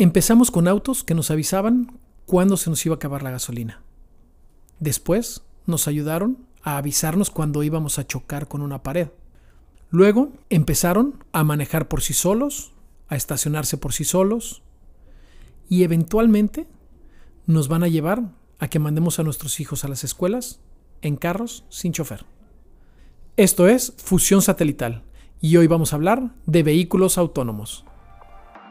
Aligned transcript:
Empezamos 0.00 0.52
con 0.52 0.68
autos 0.68 1.02
que 1.02 1.16
nos 1.16 1.32
avisaban 1.32 1.98
cuándo 2.24 2.56
se 2.56 2.70
nos 2.70 2.86
iba 2.86 2.94
a 2.94 2.98
acabar 2.98 3.24
la 3.24 3.32
gasolina. 3.32 3.82
Después 4.78 5.42
nos 5.66 5.88
ayudaron 5.88 6.38
a 6.62 6.76
avisarnos 6.76 7.30
cuando 7.30 7.64
íbamos 7.64 7.98
a 7.98 8.06
chocar 8.06 8.46
con 8.46 8.62
una 8.62 8.84
pared. 8.84 9.08
Luego 9.90 10.32
empezaron 10.50 11.24
a 11.32 11.42
manejar 11.42 11.88
por 11.88 12.00
sí 12.00 12.14
solos, 12.14 12.74
a 13.08 13.16
estacionarse 13.16 13.76
por 13.76 13.92
sí 13.92 14.04
solos 14.04 14.62
y 15.68 15.82
eventualmente 15.82 16.68
nos 17.46 17.66
van 17.66 17.82
a 17.82 17.88
llevar 17.88 18.22
a 18.60 18.68
que 18.68 18.78
mandemos 18.78 19.18
a 19.18 19.24
nuestros 19.24 19.58
hijos 19.58 19.84
a 19.84 19.88
las 19.88 20.04
escuelas 20.04 20.60
en 21.02 21.16
carros 21.16 21.64
sin 21.70 21.92
chofer. 21.92 22.24
Esto 23.36 23.66
es 23.66 23.94
Fusión 23.96 24.42
Satelital 24.42 25.02
y 25.40 25.56
hoy 25.56 25.66
vamos 25.66 25.92
a 25.92 25.96
hablar 25.96 26.36
de 26.46 26.62
vehículos 26.62 27.18
autónomos. 27.18 27.84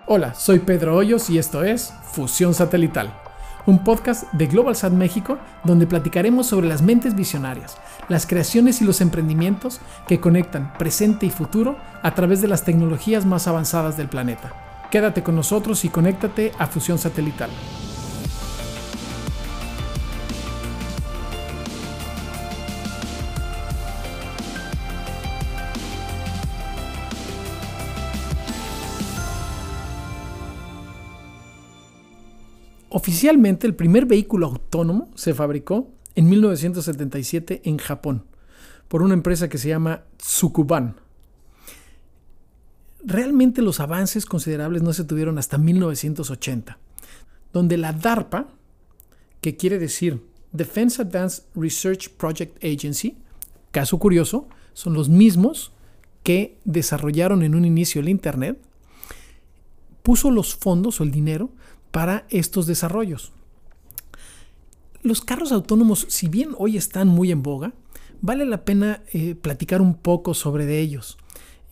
Hola, 0.10 0.36
soy 0.36 0.60
Pedro 0.60 0.96
Hoyos 0.96 1.30
y 1.30 1.38
esto 1.38 1.66
es 1.66 1.94
Fusión 2.14 2.54
Satelital, 2.54 3.12
un 3.66 3.84
podcast 3.84 4.32
de 4.32 4.48
GlobalSat 4.48 4.94
México 4.94 5.38
donde 5.66 5.86
platicaremos 5.86 6.48
sobre 6.48 6.70
las 6.70 6.82
mentes 6.82 7.14
visionarias, 7.14 7.76
las 8.08 8.26
creaciones 8.26 8.82
y 8.82 8.86
los 8.86 9.02
emprendimientos 9.02 9.82
que 10.08 10.22
conectan 10.22 10.72
presente 10.78 11.26
y 11.26 11.30
futuro 11.30 11.76
a 12.04 12.16
través 12.16 12.42
de 12.42 12.48
las 12.48 12.64
tecnologías 12.64 13.26
más 13.26 13.50
avanzadas 13.50 13.98
del 13.98 14.08
planeta. 14.08 14.54
Quédate 14.92 15.24
con 15.24 15.36
nosotros 15.36 15.84
y 15.84 15.90
conéctate 15.90 16.54
a 16.58 16.68
Fusión 16.68 16.98
Satelital. 16.98 17.50
Oficialmente, 33.08 33.66
el 33.66 33.74
primer 33.74 34.06
vehículo 34.06 34.48
autónomo 34.48 35.10
se 35.16 35.34
fabricó 35.34 35.90
en 36.16 36.28
1977 36.28 37.62
en 37.64 37.78
Japón 37.78 38.26
por 38.90 39.02
una 39.02 39.14
empresa 39.14 39.48
que 39.48 39.58
se 39.58 39.70
llama 39.70 40.04
Tsukuban. 40.18 40.98
Realmente 43.06 43.62
los 43.62 43.80
avances 43.80 44.26
considerables 44.26 44.84
no 44.84 44.92
se 44.92 45.06
tuvieron 45.06 45.38
hasta 45.38 45.58
1980, 45.58 46.80
donde 47.54 47.78
la 47.78 47.94
DARPA, 47.94 48.50
que 49.40 49.56
quiere 49.56 49.80
decir 49.80 50.22
Defense 50.52 51.02
Advanced 51.02 51.46
Research 51.56 52.10
Project 52.10 52.62
Agency, 52.62 53.16
caso 53.72 54.00
curioso, 54.00 54.50
son 54.74 54.96
los 54.96 55.08
mismos 55.08 55.72
que 56.24 56.58
desarrollaron 56.66 57.42
en 57.44 57.56
un 57.56 57.64
inicio 57.64 58.02
el 58.02 58.10
Internet, 58.10 58.60
puso 60.04 60.30
los 60.30 60.56
fondos 60.58 61.00
o 61.00 61.06
el 61.06 61.12
dinero 61.12 61.52
para 61.92 62.26
estos 62.30 62.68
desarrollos. 62.68 63.32
Los 65.04 65.22
carros 65.22 65.52
autónomos, 65.52 66.06
si 66.10 66.28
bien 66.28 66.50
hoy 66.58 66.78
están 66.78 67.08
muy 67.08 67.32
en 67.32 67.44
boga, 67.44 67.74
vale 68.22 68.46
la 68.46 68.66
pena 68.66 69.04
eh, 69.14 69.36
platicar 69.36 69.82
un 69.82 69.96
poco 69.96 70.34
sobre 70.34 70.66
de 70.66 70.80
ellos. 70.80 71.18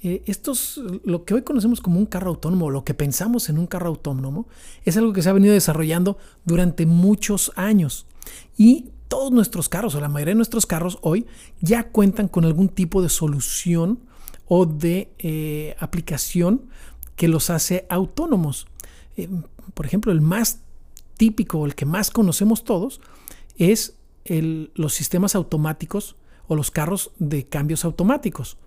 Eh, 0.01 0.21
estos, 0.27 0.81
lo 1.03 1.25
que 1.25 1.33
hoy 1.33 1.41
conocemos 1.41 1.81
como 1.81 1.97
un 1.97 2.05
carro 2.05 2.29
autónomo, 2.29 2.69
lo 2.69 2.83
que 2.83 2.93
pensamos 2.93 3.49
en 3.49 3.57
un 3.57 3.65
carro 3.65 3.87
autónomo, 3.87 4.47
es 4.83 4.97
algo 4.97 5.13
que 5.13 5.21
se 5.21 5.29
ha 5.29 5.33
venido 5.33 5.53
desarrollando 5.53 6.17
durante 6.45 6.85
muchos 6.85 7.51
años. 7.55 8.05
Y 8.55 8.91
todos 9.07 9.31
nuestros 9.31 9.67
carros, 9.67 9.95
o 9.95 9.99
la 9.99 10.09
mayoría 10.09 10.33
de 10.33 10.37
nuestros 10.37 10.65
carros 10.65 10.99
hoy, 11.01 11.25
ya 11.59 11.89
cuentan 11.89 12.27
con 12.27 12.45
algún 12.45 12.69
tipo 12.69 13.01
de 13.01 13.09
solución 13.09 13.99
o 14.47 14.65
de 14.65 15.11
eh, 15.17 15.75
aplicación 15.79 16.67
que 17.15 17.27
los 17.27 17.49
hace 17.49 17.87
autónomos 17.89 18.67
por 19.73 19.85
ejemplo, 19.85 20.11
el 20.11 20.21
más 20.21 20.61
típico, 21.17 21.65
el 21.65 21.75
que 21.75 21.85
más 21.85 22.11
conocemos 22.11 22.63
todos, 22.63 23.01
es 23.57 23.97
los 24.25 24.93
sistemas 24.93 25.35
automáticos 25.35 26.15
o 26.47 26.55
los 26.55 26.71
carros 26.71 27.11
de 27.19 27.47
cambios 27.47 27.85
automáticos. 27.85 28.57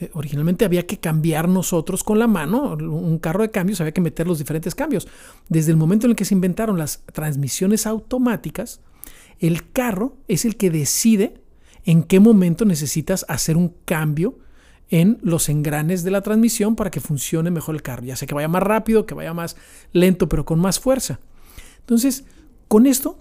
Eh, 0.00 0.10
originalmente 0.14 0.64
había 0.64 0.86
que 0.86 0.98
cambiar 0.98 1.48
nosotros 1.48 2.02
con 2.02 2.18
la 2.18 2.26
mano, 2.26 2.74
un 2.74 3.18
carro 3.18 3.42
de 3.42 3.50
cambios 3.50 3.80
había 3.80 3.92
que 3.92 4.00
meter 4.00 4.26
los 4.26 4.38
diferentes 4.38 4.74
cambios. 4.74 5.06
Desde 5.48 5.70
el 5.70 5.76
momento 5.76 6.06
en 6.06 6.10
el 6.10 6.16
que 6.16 6.24
se 6.24 6.34
inventaron 6.34 6.78
las 6.78 7.02
transmisiones 7.12 7.86
automáticas, 7.86 8.80
el 9.40 9.70
carro 9.70 10.16
es 10.26 10.44
el 10.44 10.56
que 10.56 10.70
decide 10.70 11.40
en 11.84 12.02
qué 12.02 12.18
momento 12.18 12.64
necesitas 12.64 13.24
hacer 13.28 13.56
un 13.56 13.74
cambio 13.84 14.38
en 14.94 15.18
los 15.22 15.48
engranes 15.48 16.04
de 16.04 16.12
la 16.12 16.20
transmisión 16.20 16.76
para 16.76 16.88
que 16.88 17.00
funcione 17.00 17.50
mejor 17.50 17.74
el 17.74 17.82
carro, 17.82 18.04
ya 18.04 18.14
sea 18.14 18.28
que 18.28 18.34
vaya 18.34 18.46
más 18.46 18.62
rápido, 18.62 19.06
que 19.06 19.14
vaya 19.14 19.34
más 19.34 19.56
lento, 19.92 20.28
pero 20.28 20.44
con 20.44 20.60
más 20.60 20.78
fuerza. 20.78 21.18
Entonces, 21.80 22.26
con 22.68 22.86
esto, 22.86 23.18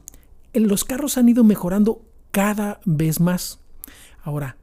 los 0.54 0.84
carros 0.84 1.18
han 1.18 1.30
ido 1.30 1.44
mejorando 1.44 2.06
cada 2.30 2.80
vez 2.86 3.20
más. 3.20 3.60
Ahora, 4.22 4.58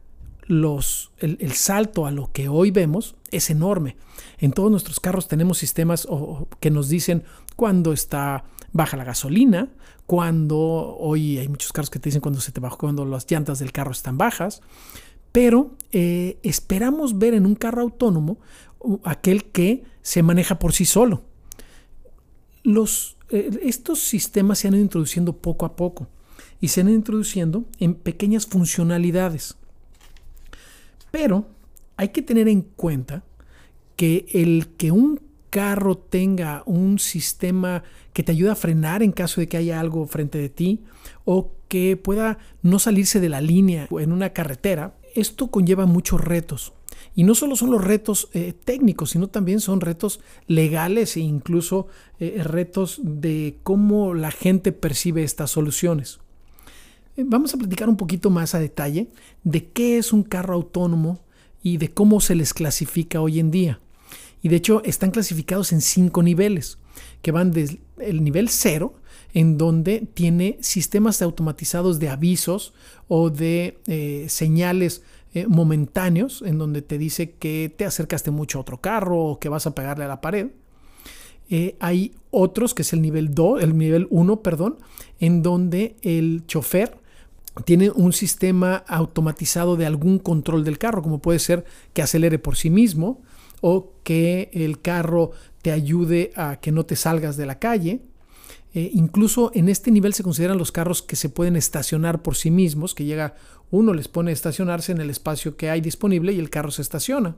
los, 0.46 1.10
el, 1.18 1.50
salto 1.50 2.06
a 2.06 2.12
lo 2.12 2.30
que 2.30 2.48
hoy 2.48 2.70
vemos 2.70 3.16
es 3.32 3.50
enorme. 3.50 3.96
En 4.38 4.52
todos 4.52 4.70
nuestros 4.70 5.00
carros 5.00 5.26
tenemos 5.26 5.58
sistemas 5.58 6.06
que 6.60 6.70
nos 6.70 6.88
dicen 6.88 7.24
cuando 7.56 7.92
está 7.92 8.44
baja 8.72 8.96
la 8.96 9.02
gasolina, 9.02 9.68
cuando 10.06 10.58
hoy 10.60 11.38
hay 11.38 11.48
muchos 11.48 11.72
carros 11.72 11.90
que 11.90 11.98
te 11.98 12.10
dicen 12.10 12.20
cuando 12.20 12.40
se 12.40 12.52
te 12.52 12.60
bajó, 12.60 12.78
cuando 12.78 13.04
las 13.04 13.28
llantas 13.28 13.58
del 13.58 13.72
carro 13.72 13.90
están 13.90 14.16
bajas, 14.16 14.62
pero 15.32 15.76
eh, 15.92 16.38
esperamos 16.42 17.18
ver 17.18 17.34
en 17.34 17.46
un 17.46 17.54
carro 17.54 17.82
autónomo 17.82 18.38
aquel 19.04 19.44
que 19.44 19.84
se 20.02 20.22
maneja 20.22 20.58
por 20.58 20.72
sí 20.72 20.84
solo. 20.84 21.22
Eh, 22.64 23.50
estos 23.62 24.00
sistemas 24.00 24.58
se 24.58 24.68
han 24.68 24.74
ido 24.74 24.82
introduciendo 24.82 25.36
poco 25.36 25.66
a 25.66 25.76
poco 25.76 26.08
y 26.60 26.68
se 26.68 26.80
han 26.80 26.88
ido 26.88 26.96
introduciendo 26.96 27.64
en 27.78 27.94
pequeñas 27.94 28.46
funcionalidades. 28.46 29.56
Pero 31.10 31.48
hay 31.96 32.08
que 32.08 32.22
tener 32.22 32.48
en 32.48 32.62
cuenta 32.62 33.24
que 33.96 34.26
el 34.32 34.68
que 34.76 34.90
un 34.90 35.20
carro 35.50 35.98
tenga 35.98 36.62
un 36.64 36.98
sistema 36.98 37.82
que 38.12 38.22
te 38.22 38.32
ayude 38.32 38.50
a 38.50 38.56
frenar 38.56 39.02
en 39.02 39.12
caso 39.12 39.40
de 39.40 39.48
que 39.48 39.56
haya 39.56 39.80
algo 39.80 40.06
frente 40.06 40.38
de 40.38 40.48
ti 40.48 40.84
o 41.24 41.52
que 41.68 41.96
pueda 41.96 42.38
no 42.62 42.78
salirse 42.78 43.20
de 43.20 43.28
la 43.28 43.40
línea 43.40 43.88
en 43.90 44.12
una 44.12 44.30
carretera, 44.30 44.94
esto 45.14 45.48
conlleva 45.48 45.86
muchos 45.86 46.20
retos. 46.20 46.72
Y 47.14 47.24
no 47.24 47.34
solo 47.34 47.56
son 47.56 47.70
los 47.70 47.82
retos 47.82 48.28
eh, 48.32 48.52
técnicos, 48.52 49.10
sino 49.10 49.28
también 49.28 49.60
son 49.60 49.80
retos 49.80 50.20
legales 50.46 51.16
e 51.16 51.20
incluso 51.20 51.88
eh, 52.18 52.42
retos 52.44 53.00
de 53.02 53.58
cómo 53.62 54.14
la 54.14 54.30
gente 54.30 54.72
percibe 54.72 55.24
estas 55.24 55.50
soluciones. 55.50 56.20
Eh, 57.16 57.24
vamos 57.26 57.52
a 57.52 57.58
platicar 57.58 57.88
un 57.88 57.96
poquito 57.96 58.30
más 58.30 58.54
a 58.54 58.60
detalle 58.60 59.08
de 59.44 59.68
qué 59.68 59.98
es 59.98 60.12
un 60.12 60.22
carro 60.22 60.54
autónomo 60.54 61.20
y 61.62 61.76
de 61.78 61.90
cómo 61.90 62.20
se 62.20 62.34
les 62.34 62.54
clasifica 62.54 63.20
hoy 63.20 63.40
en 63.40 63.50
día. 63.50 63.80
Y 64.42 64.48
de 64.48 64.56
hecho 64.56 64.82
están 64.84 65.10
clasificados 65.10 65.72
en 65.72 65.80
cinco 65.80 66.22
niveles, 66.22 66.78
que 67.22 67.32
van 67.32 67.50
desde 67.50 67.80
el 67.98 68.24
nivel 68.24 68.48
cero, 68.48 68.94
en 69.34 69.58
donde 69.58 70.06
tiene 70.14 70.58
sistemas 70.60 71.22
automatizados 71.22 71.98
de 71.98 72.08
avisos 72.08 72.72
o 73.08 73.30
de 73.30 73.78
eh, 73.86 74.26
señales 74.28 75.02
eh, 75.32 75.46
momentáneos, 75.46 76.42
en 76.44 76.58
donde 76.58 76.82
te 76.82 76.98
dice 76.98 77.32
que 77.32 77.72
te 77.76 77.84
acercaste 77.84 78.30
mucho 78.30 78.58
a 78.58 78.62
otro 78.62 78.80
carro 78.80 79.18
o 79.18 79.38
que 79.38 79.48
vas 79.48 79.66
a 79.66 79.74
pegarle 79.74 80.04
a 80.04 80.08
la 80.08 80.20
pared. 80.20 80.48
Eh, 81.48 81.76
hay 81.80 82.14
otros, 82.30 82.74
que 82.74 82.82
es 82.82 82.92
el 82.92 83.02
nivel 83.02 83.34
2, 83.34 83.62
el 83.62 83.76
nivel 83.76 84.06
1, 84.10 84.42
perdón, 84.42 84.78
en 85.18 85.42
donde 85.42 85.96
el 86.02 86.44
chofer 86.46 86.96
tiene 87.64 87.90
un 87.90 88.12
sistema 88.12 88.76
automatizado 88.86 89.76
de 89.76 89.86
algún 89.86 90.18
control 90.18 90.64
del 90.64 90.78
carro, 90.78 91.02
como 91.02 91.20
puede 91.20 91.38
ser 91.40 91.64
que 91.92 92.02
acelere 92.02 92.38
por 92.38 92.56
sí 92.56 92.70
mismo 92.70 93.20
o 93.60 93.92
que 94.04 94.50
el 94.52 94.80
carro 94.80 95.32
te 95.62 95.72
ayude 95.72 96.32
a 96.36 96.56
que 96.60 96.72
no 96.72 96.86
te 96.86 96.96
salgas 96.96 97.36
de 97.36 97.46
la 97.46 97.58
calle 97.58 98.00
eh, 98.72 98.90
incluso 98.94 99.50
en 99.54 99.68
este 99.68 99.90
nivel 99.90 100.14
se 100.14 100.22
consideran 100.22 100.58
los 100.58 100.70
carros 100.70 101.02
que 101.02 101.16
se 101.16 101.28
pueden 101.28 101.56
estacionar 101.56 102.22
por 102.22 102.36
sí 102.36 102.50
mismos, 102.50 102.94
que 102.94 103.04
llega 103.04 103.34
uno, 103.70 103.94
les 103.94 104.08
pone 104.08 104.30
a 104.30 104.34
estacionarse 104.34 104.92
en 104.92 105.00
el 105.00 105.10
espacio 105.10 105.56
que 105.56 105.70
hay 105.70 105.80
disponible 105.80 106.32
y 106.32 106.38
el 106.38 106.50
carro 106.50 106.70
se 106.70 106.82
estaciona. 106.82 107.36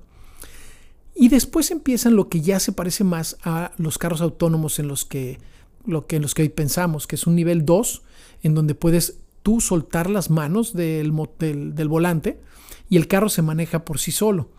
Y 1.14 1.28
después 1.28 1.70
empiezan 1.70 2.16
lo 2.16 2.28
que 2.28 2.40
ya 2.40 2.58
se 2.60 2.72
parece 2.72 3.04
más 3.04 3.36
a 3.44 3.72
los 3.76 3.98
carros 3.98 4.20
autónomos 4.20 4.78
en 4.78 4.88
los 4.88 5.04
que, 5.04 5.38
lo 5.86 6.06
que, 6.06 6.16
en 6.16 6.22
los 6.22 6.34
que 6.34 6.42
hoy 6.42 6.48
pensamos, 6.48 7.06
que 7.06 7.16
es 7.16 7.26
un 7.26 7.36
nivel 7.36 7.64
2, 7.64 8.02
en 8.42 8.54
donde 8.54 8.74
puedes 8.74 9.18
tú 9.42 9.60
soltar 9.60 10.08
las 10.08 10.30
manos 10.30 10.72
del, 10.72 11.12
del, 11.38 11.74
del 11.74 11.88
volante 11.88 12.40
y 12.88 12.96
el 12.96 13.08
carro 13.08 13.28
se 13.28 13.42
maneja 13.42 13.84
por 13.84 13.98
sí 13.98 14.12
solo. 14.12 14.50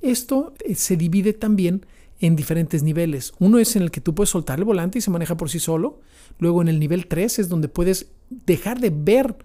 Esto 0.00 0.54
eh, 0.64 0.74
se 0.74 0.96
divide 0.96 1.32
también 1.32 1.86
en 2.22 2.36
diferentes 2.36 2.82
niveles. 2.82 3.34
Uno 3.38 3.58
es 3.58 3.76
en 3.76 3.82
el 3.82 3.90
que 3.90 4.00
tú 4.00 4.14
puedes 4.14 4.30
soltar 4.30 4.58
el 4.58 4.64
volante 4.64 4.98
y 4.98 5.02
se 5.02 5.10
maneja 5.10 5.36
por 5.36 5.50
sí 5.50 5.58
solo. 5.58 6.00
Luego 6.38 6.62
en 6.62 6.68
el 6.68 6.78
nivel 6.78 7.08
3 7.08 7.40
es 7.40 7.48
donde 7.48 7.68
puedes 7.68 8.06
dejar 8.30 8.80
de 8.80 8.90
ver 8.90 9.36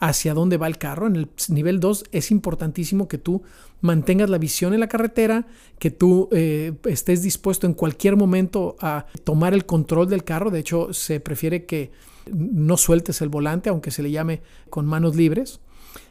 hacia 0.00 0.34
dónde 0.34 0.56
va 0.56 0.66
el 0.66 0.78
carro. 0.78 1.06
En 1.06 1.14
el 1.14 1.28
nivel 1.48 1.78
2 1.78 2.04
es 2.10 2.30
importantísimo 2.30 3.06
que 3.06 3.18
tú 3.18 3.42
mantengas 3.82 4.30
la 4.30 4.38
visión 4.38 4.72
en 4.72 4.80
la 4.80 4.88
carretera, 4.88 5.46
que 5.78 5.90
tú 5.90 6.30
eh, 6.32 6.72
estés 6.86 7.22
dispuesto 7.22 7.66
en 7.66 7.74
cualquier 7.74 8.16
momento 8.16 8.76
a 8.80 9.06
tomar 9.24 9.52
el 9.52 9.66
control 9.66 10.08
del 10.08 10.24
carro. 10.24 10.50
De 10.50 10.60
hecho, 10.60 10.92
se 10.94 11.20
prefiere 11.20 11.66
que 11.66 11.92
no 12.32 12.78
sueltes 12.78 13.20
el 13.20 13.28
volante, 13.28 13.68
aunque 13.68 13.90
se 13.90 14.02
le 14.02 14.10
llame 14.10 14.42
con 14.70 14.86
manos 14.86 15.16
libres. 15.16 15.60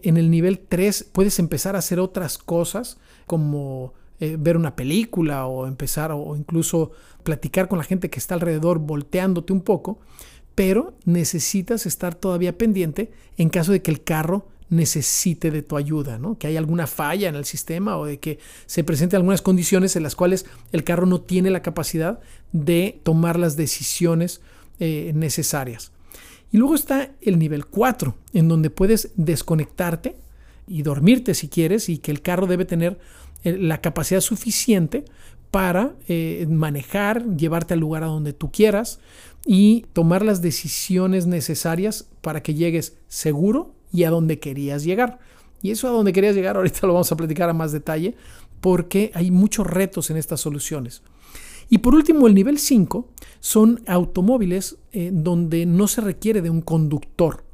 En 0.03 0.17
el 0.17 0.29
nivel 0.29 0.59
3 0.59 1.09
puedes 1.11 1.39
empezar 1.39 1.75
a 1.75 1.79
hacer 1.79 1.99
otras 1.99 2.37
cosas 2.37 2.99
como 3.25 3.93
eh, 4.21 4.37
ver 4.39 4.55
una 4.55 4.75
película 4.75 5.47
o 5.47 5.65
empezar 5.65 6.11
o 6.11 6.35
incluso 6.37 6.91
platicar 7.23 7.67
con 7.67 7.79
la 7.79 7.83
gente 7.83 8.11
que 8.11 8.19
está 8.19 8.35
alrededor 8.35 8.77
volteándote 8.77 9.51
un 9.51 9.61
poco, 9.61 9.99
pero 10.53 10.93
necesitas 11.05 11.87
estar 11.87 12.13
todavía 12.13 12.55
pendiente 12.55 13.11
en 13.37 13.49
caso 13.49 13.71
de 13.71 13.81
que 13.81 13.89
el 13.89 14.03
carro 14.03 14.45
necesite 14.69 15.49
de 15.49 15.63
tu 15.63 15.75
ayuda, 15.75 16.19
¿no? 16.19 16.37
que 16.37 16.45
hay 16.45 16.55
alguna 16.55 16.85
falla 16.85 17.29
en 17.29 17.35
el 17.35 17.45
sistema 17.45 17.97
o 17.97 18.05
de 18.05 18.19
que 18.19 18.37
se 18.67 18.83
presenten 18.83 19.17
algunas 19.17 19.41
condiciones 19.41 19.95
en 19.95 20.03
las 20.03 20.15
cuales 20.15 20.45
el 20.71 20.83
carro 20.83 21.07
no 21.07 21.21
tiene 21.21 21.49
la 21.49 21.63
capacidad 21.63 22.19
de 22.51 22.99
tomar 23.01 23.39
las 23.39 23.57
decisiones 23.57 24.39
eh, 24.79 25.13
necesarias. 25.15 25.91
Y 26.51 26.57
luego 26.57 26.75
está 26.75 27.09
el 27.21 27.39
nivel 27.39 27.65
4, 27.65 28.15
en 28.33 28.47
donde 28.47 28.69
puedes 28.69 29.09
desconectarte 29.15 30.15
y 30.67 30.83
dormirte 30.83 31.33
si 31.33 31.49
quieres 31.49 31.89
y 31.89 31.97
que 31.97 32.11
el 32.11 32.21
carro 32.21 32.45
debe 32.45 32.65
tener 32.65 32.99
la 33.43 33.81
capacidad 33.81 34.21
suficiente 34.21 35.05
para 35.51 35.95
eh, 36.07 36.47
manejar, 36.49 37.35
llevarte 37.35 37.73
al 37.73 37.81
lugar 37.81 38.03
a 38.03 38.07
donde 38.07 38.33
tú 38.33 38.51
quieras 38.51 38.99
y 39.45 39.85
tomar 39.93 40.23
las 40.23 40.41
decisiones 40.41 41.27
necesarias 41.27 42.07
para 42.21 42.41
que 42.41 42.53
llegues 42.53 42.97
seguro 43.07 43.73
y 43.91 44.05
a 44.05 44.09
donde 44.09 44.39
querías 44.39 44.83
llegar. 44.83 45.19
Y 45.61 45.71
eso 45.71 45.87
a 45.87 45.91
donde 45.91 46.13
querías 46.13 46.35
llegar 46.35 46.55
ahorita 46.57 46.87
lo 46.87 46.93
vamos 46.93 47.11
a 47.11 47.17
platicar 47.17 47.49
a 47.49 47.53
más 47.53 47.71
detalle 47.71 48.15
porque 48.61 49.11
hay 49.13 49.31
muchos 49.31 49.67
retos 49.67 50.09
en 50.09 50.17
estas 50.17 50.39
soluciones. 50.39 51.01
Y 51.69 51.79
por 51.79 51.95
último, 51.95 52.27
el 52.27 52.35
nivel 52.35 52.59
5 52.59 53.07
son 53.39 53.81
automóviles 53.87 54.77
eh, 54.91 55.09
donde 55.13 55.65
no 55.65 55.87
se 55.87 56.01
requiere 56.01 56.41
de 56.41 56.49
un 56.49 56.61
conductor, 56.61 57.45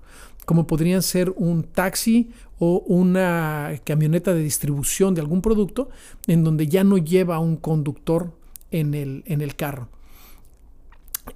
como 0.48 0.66
podrían 0.66 1.04
ser 1.04 1.34
un 1.36 1.64
taxi 1.64 2.32
o 2.58 2.80
una 2.88 3.74
camioneta 3.84 4.34
de 4.34 4.42
distribución 4.42 5.14
de 5.14 5.20
algún 5.20 5.42
producto, 5.42 5.90
en 6.26 6.46
donde 6.46 6.68
ya 6.68 6.86
no 6.86 6.98
lleva 6.98 7.38
un 7.40 7.58
conductor 7.58 8.32
en 8.72 8.94
el, 8.94 9.24
en 9.26 9.42
el 9.42 9.58
carro. 9.58 9.90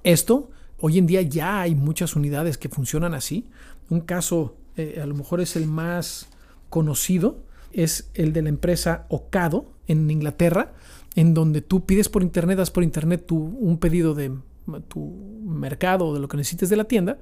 Esto, 0.02 0.48
hoy 0.80 0.96
en 0.96 1.06
día 1.06 1.20
ya 1.20 1.60
hay 1.60 1.74
muchas 1.74 2.16
unidades 2.16 2.56
que 2.56 2.70
funcionan 2.70 3.12
así. 3.12 3.44
Un 3.90 4.00
caso, 4.00 4.56
eh, 4.78 4.98
a 5.02 5.04
lo 5.04 5.14
mejor 5.14 5.42
es 5.42 5.56
el 5.56 5.66
más 5.66 6.30
conocido, 6.70 7.44
es 7.70 8.10
el 8.14 8.32
de 8.32 8.40
la 8.40 8.48
empresa 8.48 9.04
Ocado 9.10 9.74
en 9.88 10.10
Inglaterra, 10.10 10.72
en 11.16 11.34
donde 11.34 11.60
tú 11.60 11.84
pides 11.84 12.08
por 12.08 12.22
internet, 12.22 12.56
das 12.56 12.70
por 12.70 12.82
internet 12.82 13.26
tu, 13.26 13.36
un 13.36 13.76
pedido 13.76 14.14
de 14.14 14.32
tu 14.88 15.42
mercado 15.44 16.08
o 16.08 16.14
de 16.14 16.20
lo 16.20 16.28
que 16.28 16.36
necesites 16.36 16.68
de 16.68 16.76
la 16.76 16.84
tienda 16.84 17.18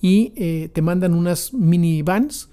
y 0.00 0.32
eh, 0.36 0.70
te 0.72 0.82
mandan 0.82 1.14
unas 1.14 1.52
minivans 1.52 2.50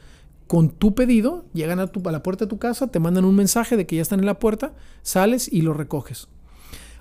con 0.47 0.69
tu 0.69 0.93
pedido, 0.93 1.45
llegan 1.53 1.79
a, 1.79 1.87
tu, 1.87 2.07
a 2.07 2.11
la 2.11 2.23
puerta 2.23 2.45
de 2.45 2.49
tu 2.49 2.57
casa, 2.57 2.87
te 2.87 2.99
mandan 2.99 3.25
un 3.25 3.35
mensaje 3.35 3.77
de 3.77 3.85
que 3.85 3.95
ya 3.95 4.01
están 4.01 4.19
en 4.19 4.25
la 4.25 4.39
puerta, 4.39 4.73
sales 5.01 5.51
y 5.51 5.61
lo 5.61 5.73
recoges. 5.73 6.27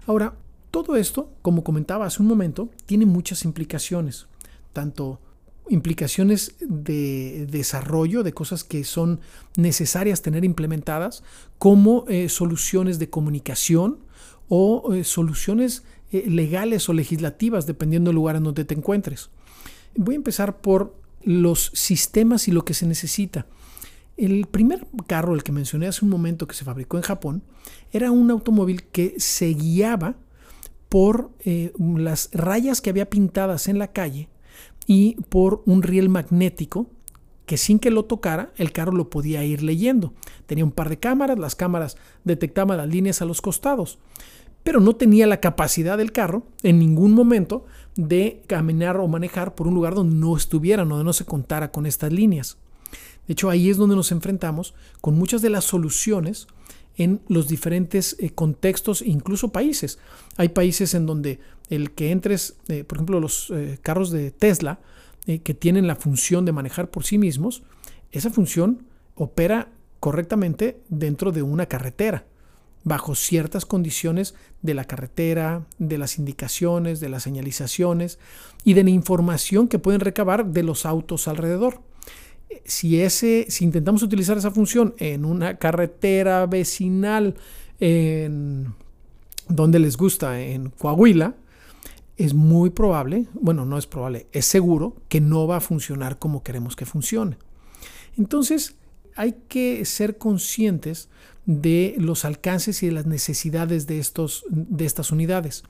Ahora, 0.07 0.35
todo 0.71 0.97
esto, 0.97 1.31
como 1.43 1.65
comentaba 1.65 2.07
hace 2.07 2.23
un 2.23 2.29
momento, 2.29 2.71
tiene 2.87 3.05
muchas 3.05 3.45
implicaciones, 3.45 4.27
tanto 4.73 5.21
implicaciones 5.69 6.55
de 6.61 7.47
desarrollo, 7.51 8.23
de 8.23 8.33
cosas 8.33 8.65
que 8.65 8.85
son 8.85 9.21
necesarias 9.57 10.23
tener 10.23 10.45
implementadas, 10.45 11.23
como 11.59 12.05
eh, 12.09 12.29
soluciones 12.29 12.99
de 12.99 13.11
comunicación 13.11 13.99
o 14.49 14.93
eh, 14.93 15.05
soluciones 15.05 15.85
eh, 16.13 16.25
legales 16.29 16.89
o 16.89 16.93
legislativas, 16.93 17.67
dependiendo 17.67 18.11
del 18.11 18.17
lugar 18.17 18.37
en 18.37 18.45
donde 18.45 18.65
te 18.65 18.75
encuentres. 18.75 19.31
Voy 19.97 20.15
a 20.15 20.17
empezar 20.17 20.61
por 20.61 20.97
los 21.23 21.71
sistemas 21.75 22.49
y 22.49 22.53
lo 22.53 22.65
que 22.65 22.75
se 22.75 22.87
necesita. 22.87 23.47
El 24.17 24.47
primer 24.47 24.87
carro, 25.07 25.35
el 25.35 25.43
que 25.43 25.53
mencioné 25.53 25.87
hace 25.87 26.05
un 26.05 26.11
momento, 26.11 26.47
que 26.47 26.55
se 26.55 26.65
fabricó 26.65 26.97
en 26.97 27.03
Japón, 27.03 27.43
era 27.93 28.11
un 28.11 28.31
automóvil 28.31 28.85
que 28.85 29.15
se 29.19 29.49
guiaba 29.55 30.17
por 30.89 31.31
las 31.79 32.29
rayas 32.33 32.83
que 32.83 32.91
había 32.91 33.09
pintadas 33.09 33.69
en 33.69 33.79
la 33.79 33.93
calle 33.93 34.29
y 34.87 35.17
por 35.31 35.63
un 35.65 35.83
riel 35.83 36.09
magnético 36.09 36.91
que 37.47 37.57
sin 37.57 37.79
que 37.79 37.91
lo 37.91 38.05
tocara, 38.05 38.53
el 38.57 38.73
carro 38.73 38.93
lo 38.93 39.11
podía 39.11 39.45
ir 39.45 39.63
leyendo. 39.63 40.15
Tenía 40.47 40.65
un 40.65 40.73
par 40.73 40.89
de 40.89 40.99
cámaras, 40.99 41.39
las 41.39 41.55
cámaras 41.55 41.97
detectaban 42.25 42.77
las 42.77 42.89
líneas 42.89 43.21
a 43.21 43.25
los 43.25 43.41
costados, 43.43 43.99
pero 44.63 44.81
no 44.81 44.95
tenía 44.95 45.27
la 45.27 45.41
capacidad 45.41 45.99
del 45.99 46.13
carro 46.13 46.45
en 46.63 46.79
ningún 46.79 47.13
momento 47.13 47.65
de 47.97 48.43
caminar 48.47 48.97
o 48.99 49.09
manejar 49.09 49.55
por 49.55 49.67
un 49.67 49.75
lugar 49.75 49.95
donde 49.95 50.17
no 50.17 50.37
estuviera, 50.37 50.85
donde 50.85 51.05
no 51.05 51.13
se 51.13 51.25
contara 51.25 51.73
con 51.73 51.87
estas 51.87 52.13
líneas. 52.13 52.59
De 53.27 53.33
hecho, 53.33 53.51
ahí 53.51 53.71
es 53.71 53.77
donde 53.77 53.97
nos 53.97 54.13
enfrentamos 54.13 54.75
con 55.01 55.17
muchas 55.17 55.43
de 55.43 55.51
las 55.51 55.65
soluciones 55.65 56.49
en 56.97 57.21
los 57.29 57.49
diferentes 57.49 58.17
eh, 58.19 58.31
contextos, 58.31 59.03
incluso 59.03 59.51
países. 59.51 59.99
Hay 60.37 60.49
países 60.49 60.95
en 60.95 61.07
donde 61.07 61.41
el 61.71 61.93
que 61.93 62.11
entres, 62.11 62.57
eh, 62.69 62.85
por 62.85 62.99
ejemplo, 62.99 63.21
los 63.21 63.51
eh, 63.51 63.79
carros 63.83 64.11
de 64.11 64.31
Tesla, 64.31 64.81
que 65.25 65.55
tienen 65.55 65.87
la 65.87 65.95
función 65.95 66.45
de 66.45 66.51
manejar 66.51 66.91
por 66.91 67.05
sí 67.05 67.17
mismos, 67.17 67.63
esa 68.11 68.29
función 68.29 68.87
opera 69.15 69.69
correctamente 70.01 70.81
dentro 70.89 71.31
de 71.31 71.43
una 71.43 71.67
carretera, 71.67 72.27
bajo 72.85 73.15
ciertas 73.15 73.67
condiciones 73.67 74.35
de 74.61 74.75
la 74.75 74.85
carretera, 74.85 75.67
de 75.79 75.99
las 75.99 76.19
indicaciones, 76.19 77.01
de 77.01 77.09
las 77.09 77.23
señalizaciones 77.23 78.19
y 78.65 78.75
de 78.75 78.85
la 78.85 78.91
información 78.91 79.69
que 79.69 79.79
pueden 79.79 80.01
recabar 80.01 80.47
de 80.47 80.63
los 80.63 80.87
autos 80.87 81.29
alrededor 81.29 81.81
si, 82.65 83.01
ese, 83.01 83.47
si 83.49 83.65
intentamos 83.65 84.03
utilizar 84.03 84.37
esa 84.37 84.51
función 84.51 84.95
en 84.99 85.25
una 85.25 85.59
carretera 85.59 86.47
vecinal 86.47 87.35
en 87.81 88.75
donde 89.49 89.79
les 89.79 89.97
gusta, 89.97 90.41
en 90.41 90.71
Coahuila, 90.71 91.35
es 92.17 92.35
muy 92.35 92.71
probable, 92.71 93.27
bueno, 93.33 93.65
no 93.65 93.79
es 93.79 93.87
probable, 93.87 94.27
es 94.33 94.47
seguro 94.47 94.97
que 95.09 95.21
no 95.21 95.47
va 95.47 95.57
a 95.57 95.61
funcionar 95.61 96.19
como 96.19 96.43
queremos 96.43 96.77
que 96.77 96.87
funcione. 96.87 97.37
Entonces, 98.17 98.77
hay 99.17 99.35
que 99.49 99.85
ser 99.85 100.19
conscientes 100.19 101.09
de 101.47 101.95
los 101.99 102.25
alcances 102.25 102.83
y 102.83 102.87
de 102.87 102.93
las 102.93 103.07
necesidades 103.07 103.87
de, 103.87 103.99
estos, 103.99 104.45
de 104.51 104.85
estas 104.85 105.11
unidades. 105.11 105.65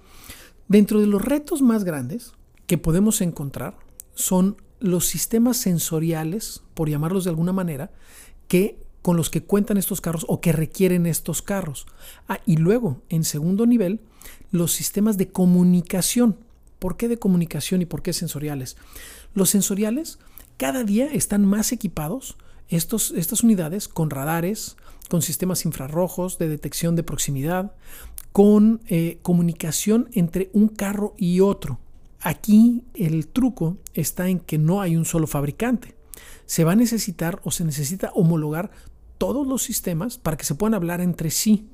Dentro 0.69 1.01
de 1.01 1.07
los 1.07 1.23
retos 1.23 1.63
más 1.63 1.85
grandes 1.85 2.33
que 2.67 2.79
podemos 2.79 3.21
encontrar 3.21 3.77
son 4.15 4.57
los 4.81 5.07
sistemas 5.07 5.57
sensoriales, 5.57 6.63
por 6.75 6.89
llamarlos 6.89 7.25
de 7.25 7.31
alguna 7.31 7.53
manera, 7.53 7.91
que 8.49 8.79
con 9.01 9.17
los 9.17 9.31
que 9.31 9.43
cuentan 9.43 9.77
estos 9.77 10.01
carros 10.01 10.25
o 10.29 10.41
que 10.41 10.53
requieren 10.53 11.07
estos 11.07 11.43
carros. 11.43 11.87
Ah, 12.29 12.41
y 12.47 12.57
luego, 12.57 13.03
en 13.09 13.25
segundo 13.25 13.67
nivel, 13.67 14.01
los 14.51 14.73
sistemas 14.73 15.19
de 15.19 15.29
comunicación. 15.31 16.39
¿Por 16.79 16.97
qué 16.97 17.09
de 17.09 17.19
comunicación 17.19 17.83
y 17.83 17.87
por 17.87 18.03
qué 18.03 18.13
sensoriales? 18.13 18.77
Los 19.35 19.51
sensoriales 19.51 20.19
cada 20.57 20.85
día 20.85 21.07
están 21.07 21.45
más 21.45 21.73
equipados, 21.73 22.37
estos, 22.69 23.13
estas 23.13 23.43
unidades, 23.43 23.89
con 23.89 24.11
radares, 24.11 24.77
con 25.09 25.23
sistemas 25.23 25.65
infrarrojos 25.65 26.39
de 26.39 26.49
detección 26.49 26.97
de 26.97 27.03
proximidad, 27.03 27.73
con 28.33 28.81
eh, 28.87 29.19
comunicación 29.23 30.09
entre 30.13 30.51
un 30.53 30.69
carro 30.69 31.15
y 31.19 31.41
otro. 31.41 31.79
Aquí 32.21 32.85
el 32.95 33.27
truco 33.27 33.79
está 33.95 34.29
en 34.29 34.39
que 34.41 34.59
no 34.59 34.81
hay 34.81 34.97
un 34.97 35.05
solo 35.05 35.27
fabricante. 35.27 35.97
Se 36.47 36.65
va 36.65 36.73
a 36.73 36.77
necesitar 36.77 37.41
o 37.45 37.51
se 37.51 37.65
necesita 37.65 38.13
homologar 38.15 38.71
todos 39.19 39.47
los 39.47 39.63
sistemas 39.63 40.19
para 40.19 40.37
que 40.37 40.45
se 40.45 40.55
puedan 40.55 40.75
hablar 40.75 41.01
entre 41.01 41.31
sí. 41.31 41.69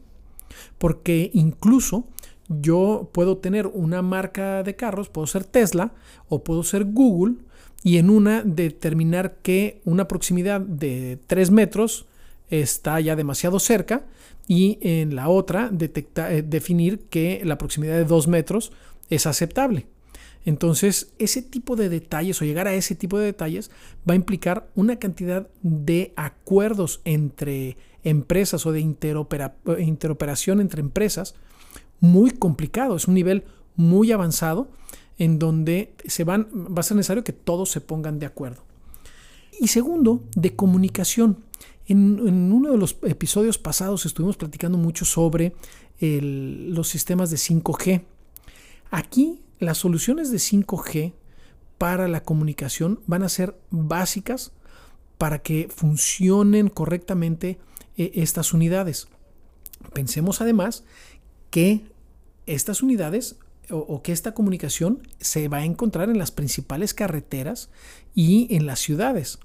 Porque 0.79 1.31
incluso 1.35 2.07
yo 2.49 3.11
puedo 3.13 3.39
tener 3.39 3.67
una 3.67 4.03
marca 4.03 4.63
de 4.63 4.75
carros, 4.75 5.09
puedo 5.09 5.27
ser 5.27 5.45
Tesla 5.45 5.93
o 6.29 6.43
puedo 6.43 6.63
ser 6.63 6.87
Google 6.87 7.37
y 7.83 7.99
en 7.99 8.11
una 8.11 8.43
determinar 8.43 9.37
que 9.43 9.81
una 9.85 10.09
proximidad 10.09 10.61
de 10.61 11.19
3 11.27 11.51
metros 11.51 12.07
está 12.51 13.01
ya 13.01 13.17
demasiado 13.17 13.59
cerca 13.59 14.05
y 14.47 14.79
en 14.81 15.15
la 15.15 15.29
otra 15.29 15.71
eh, 15.71 16.43
definir 16.47 17.01
que 17.11 17.43
la 17.45 17.59
proximidad 17.59 17.97
de 17.97 18.05
2 18.05 18.29
metros 18.29 18.73
es 19.11 19.27
aceptable. 19.27 19.87
Entonces, 20.45 21.13
ese 21.19 21.43
tipo 21.43 21.77
de 21.77 21.89
detalles 21.89 22.41
o 22.41 22.45
llegar 22.45 22.67
a 22.67 22.75
ese 22.75 22.95
tipo 22.95 23.19
de 23.19 23.27
detalles 23.27 23.71
va 24.09 24.15
a 24.15 24.17
implicar 24.17 24.69
una 24.75 24.97
cantidad 24.97 25.49
de 25.63 26.13
acuerdos 26.17 27.01
entre 27.05 27.77
empresas 28.03 28.65
o 28.65 28.73
de 28.73 28.81
interoperación 28.81 30.61
entre 30.61 30.81
empresas 30.81 31.35
muy 32.01 32.31
complicado. 32.31 32.97
Es 32.97 33.09
un 33.09 33.15
nivel 33.15 33.45
muy 33.77 34.13
avanzado 34.13 34.69
en 35.19 35.39
donde 35.39 35.95
se 36.07 36.25
van, 36.25 36.49
va 36.55 36.81
a 36.81 36.83
ser 36.85 36.97
necesario 36.97 37.25
que 37.25 37.33
todos 37.33 37.71
se 37.71 37.81
pongan 37.81 38.19
de 38.19 38.27
acuerdo. 38.27 38.63
Y 39.61 39.69
segundo, 39.69 40.23
de 40.37 40.55
comunicación. 40.55 41.45
En, 41.87 42.21
uno 42.53 42.71
de 42.71 42.79
los 42.79 42.99
episodios 43.03 43.59
pasados 43.59 44.07
estuvimos 44.07 44.37
platicando 44.37 44.79
mucho 44.79 45.05
sobre 45.05 45.55
los 46.01 46.89
sistemas 46.89 47.31
de 47.31 47.37
5G. 47.37 48.03
Aquí 48.91 49.41
las 49.59 49.79
soluciones 49.79 50.31
de 50.31 50.39
5G 50.39 51.13
para 51.77 52.07
la 52.07 52.23
comunicación 52.23 53.01
van 53.07 53.23
a 53.25 53.29
ser 53.29 53.59
básicas 53.71 54.53
para 55.17 55.41
que 55.41 55.69
funcionen 55.75 56.69
correctamente 56.69 57.59
eh, 57.97 58.13
estas 58.15 58.53
unidades. 58.53 59.09
Pensemos 59.93 60.41
además 60.41 60.85
que 61.51 61.85
estas 62.47 62.83
unidades 62.83 63.37
o, 63.71 64.03
que 64.03 64.13
esta 64.13 64.33
comunicación 64.33 65.07
se 65.21 65.49
va 65.49 65.59
a 65.59 65.65
encontrar 65.65 66.09
en 66.09 66.19
las 66.19 66.31
principales 66.31 66.95
carreteras 66.95 67.71
y 68.15 68.55
en 68.55 68.67
las 68.67 68.81
ciudades. 68.81 69.39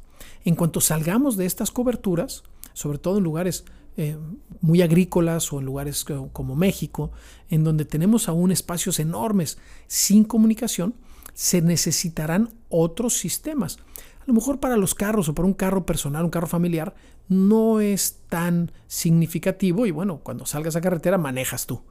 En 0.45 0.55
cuanto 0.55 0.81
salgamos 0.81 1.37
de 1.37 1.45
estas 1.45 1.71
coberturas, 1.71 2.43
sobre 2.73 2.97
todo 2.97 3.17
en 3.17 3.23
lugares 3.23 3.65
eh, 3.95 4.17
muy 4.61 4.81
agrícolas 4.81 5.51
o 5.53 5.59
en 5.59 5.65
lugares 5.65 6.05
como 6.31 6.55
México, 6.55 7.11
en 7.49 7.63
donde 7.63 7.85
tenemos 7.85 8.27
aún 8.27 8.51
espacios 8.51 8.99
enormes 8.99 9.57
sin 9.87 10.23
comunicación, 10.23 10.95
se 11.33 11.61
necesitarán 11.61 12.49
otros 12.69 13.17
sistemas. 13.17 13.77
A 14.21 14.25
lo 14.25 14.33
mejor 14.33 14.59
para 14.59 14.77
los 14.77 14.95
carros 14.95 15.27
o 15.27 15.35
para 15.35 15.47
un 15.47 15.53
carro 15.53 15.85
personal, 15.85 16.23
un 16.23 16.29
carro 16.29 16.47
familiar, 16.47 16.95
no 17.27 17.81
es 17.81 18.19
tan 18.29 18.71
significativo 18.87 19.85
y 19.85 19.91
bueno, 19.91 20.19
cuando 20.23 20.45
salgas 20.45 20.75
a 20.75 20.81
carretera 20.81 21.17
manejas 21.17 21.65
tú. 21.65 21.81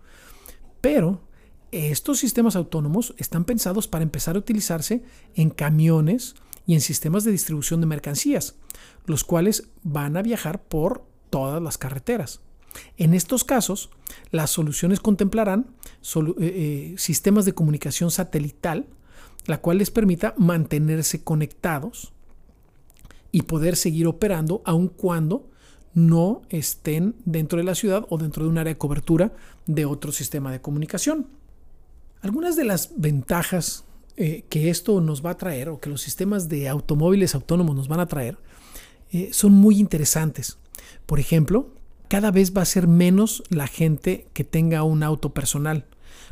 Pero 0.80 1.20
estos 1.72 2.18
sistemas 2.18 2.54
autónomos 2.54 3.14
están 3.16 3.44
pensados 3.44 3.88
para 3.88 4.04
empezar 4.04 4.36
a 4.36 4.38
utilizarse 4.38 5.02
en 5.34 5.50
camiones 5.50 6.34
y 6.66 6.74
en 6.74 6.80
sistemas 6.80 7.24
de 7.24 7.32
distribución 7.32 7.80
de 7.80 7.86
mercancías, 7.86 8.56
los 9.06 9.24
cuales 9.24 9.68
van 9.82 10.16
a 10.16 10.22
viajar 10.22 10.62
por 10.62 11.04
todas 11.30 11.62
las 11.62 11.78
carreteras. 11.78 12.40
En 12.96 13.14
estos 13.14 13.44
casos, 13.44 13.90
las 14.30 14.50
soluciones 14.50 15.00
contemplarán 15.00 15.66
eh, 16.14 16.34
eh, 16.38 16.94
sistemas 16.98 17.44
de 17.44 17.54
comunicación 17.54 18.10
satelital, 18.10 18.86
la 19.46 19.60
cual 19.60 19.78
les 19.78 19.90
permita 19.90 20.34
mantenerse 20.36 21.24
conectados 21.24 22.12
y 23.30 23.42
poder 23.42 23.76
seguir 23.76 24.06
operando 24.06 24.62
aun 24.64 24.88
cuando 24.88 25.50
no 25.94 26.42
estén 26.48 27.16
dentro 27.24 27.58
de 27.58 27.64
la 27.64 27.74
ciudad 27.74 28.06
o 28.08 28.18
dentro 28.18 28.44
de 28.44 28.50
un 28.50 28.58
área 28.58 28.72
de 28.72 28.78
cobertura 28.78 29.32
de 29.66 29.84
otro 29.84 30.12
sistema 30.12 30.52
de 30.52 30.60
comunicación. 30.60 31.26
Algunas 32.22 32.54
de 32.54 32.64
las 32.64 32.92
ventajas 32.96 33.84
eh, 34.16 34.44
que 34.48 34.70
esto 34.70 35.00
nos 35.00 35.24
va 35.24 35.30
a 35.30 35.36
traer 35.36 35.68
o 35.68 35.80
que 35.80 35.90
los 35.90 36.00
sistemas 36.00 36.48
de 36.48 36.68
automóviles 36.68 37.34
autónomos 37.34 37.74
nos 37.74 37.88
van 37.88 37.98
a 37.98 38.06
traer 38.06 38.38
eh, 39.10 39.30
son 39.32 39.52
muy 39.52 39.80
interesantes. 39.80 40.58
Por 41.04 41.18
ejemplo, 41.18 41.74
cada 42.06 42.30
vez 42.30 42.56
va 42.56 42.62
a 42.62 42.66
ser 42.66 42.86
menos 42.86 43.42
la 43.48 43.66
gente 43.66 44.28
que 44.34 44.44
tenga 44.44 44.84
un 44.84 45.02
auto 45.02 45.34
personal. 45.34 45.86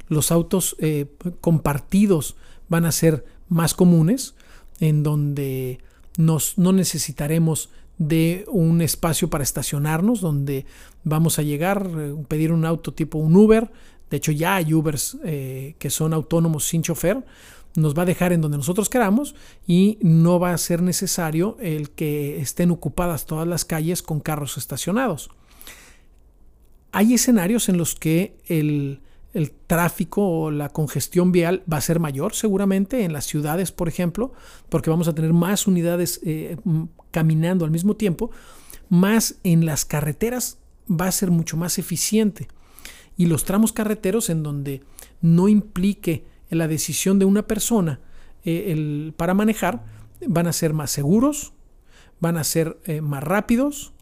Los 0.08 0.30
autos 0.30 0.76
eh, 0.78 1.06
compartidos 1.40 2.36
van 2.68 2.84
a 2.84 2.92
ser 2.92 3.24
más 3.48 3.74
comunes, 3.74 4.34
en 4.78 5.02
donde 5.02 5.80
nos, 6.16 6.56
no 6.56 6.72
necesitaremos 6.72 7.70
de 7.98 8.44
un 8.48 8.80
espacio 8.80 9.28
para 9.28 9.42
estacionarnos, 9.42 10.20
donde 10.20 10.66
vamos 11.02 11.38
a 11.38 11.42
llegar, 11.42 11.90
pedir 12.28 12.52
un 12.52 12.64
auto 12.64 12.94
tipo 12.94 13.18
un 13.18 13.34
Uber, 13.36 13.70
de 14.10 14.16
hecho, 14.16 14.32
ya 14.32 14.56
hay 14.56 14.74
Ubers 14.74 15.16
eh, 15.24 15.76
que 15.78 15.88
son 15.88 16.12
autónomos 16.12 16.64
sin 16.64 16.82
chofer. 16.82 17.24
Nos 17.76 17.96
va 17.96 18.02
a 18.02 18.06
dejar 18.06 18.32
en 18.32 18.40
donde 18.40 18.56
nosotros 18.56 18.90
queramos 18.90 19.36
y 19.66 19.98
no 20.02 20.40
va 20.40 20.52
a 20.52 20.58
ser 20.58 20.82
necesario 20.82 21.56
el 21.60 21.90
que 21.90 22.40
estén 22.40 22.72
ocupadas 22.72 23.26
todas 23.26 23.46
las 23.46 23.64
calles 23.64 24.02
con 24.02 24.18
carros 24.18 24.58
estacionados. 24.58 25.30
Hay 26.90 27.14
escenarios 27.14 27.68
en 27.68 27.78
los 27.78 27.94
que 27.94 28.36
el, 28.48 29.00
tráfico 29.68 30.28
o 30.28 30.50
la 30.50 30.70
congestión 30.70 31.30
vial 31.30 31.62
va 31.72 31.76
a 31.76 31.80
ser 31.80 32.00
mayor, 32.00 32.34
seguramente 32.34 33.04
en 33.04 33.12
las 33.12 33.26
ciudades, 33.26 33.70
por 33.70 33.86
ejemplo, 33.86 34.32
porque 34.68 34.90
vamos 34.90 35.06
a 35.06 35.14
tener 35.14 35.32
más 35.32 35.68
unidades 35.68 36.18
eh, 36.24 36.56
caminando 37.12 37.64
al 37.64 37.70
mismo 37.70 37.94
tiempo, 37.94 38.32
más 38.88 39.36
en 39.44 39.66
las 39.66 39.84
carreteras 39.84 40.58
va 40.90 41.06
a 41.06 41.12
ser 41.12 41.30
mucho 41.30 41.56
más 41.56 41.78
eficiente 41.78 42.48
y 43.20 43.26
los 43.26 43.44
tramos 43.44 43.74
carreteros 43.74 44.30
en 44.30 44.42
donde 44.42 44.80
no 45.20 45.48
implique 45.48 46.24
la 46.48 46.66
decisión 46.68 47.18
de 47.18 47.26
una 47.26 47.46
persona 47.46 48.00
eh, 48.46 49.12
para 49.14 49.34
manejar 49.34 49.84
van 50.26 50.46
a 50.46 50.54
ser 50.54 50.72
más 50.72 50.90
seguros, 50.90 51.52
van 52.18 52.38
a 52.38 52.44
ser 52.44 52.78
eh, 52.86 53.02
más 53.02 53.22
rápidos, 53.22 53.92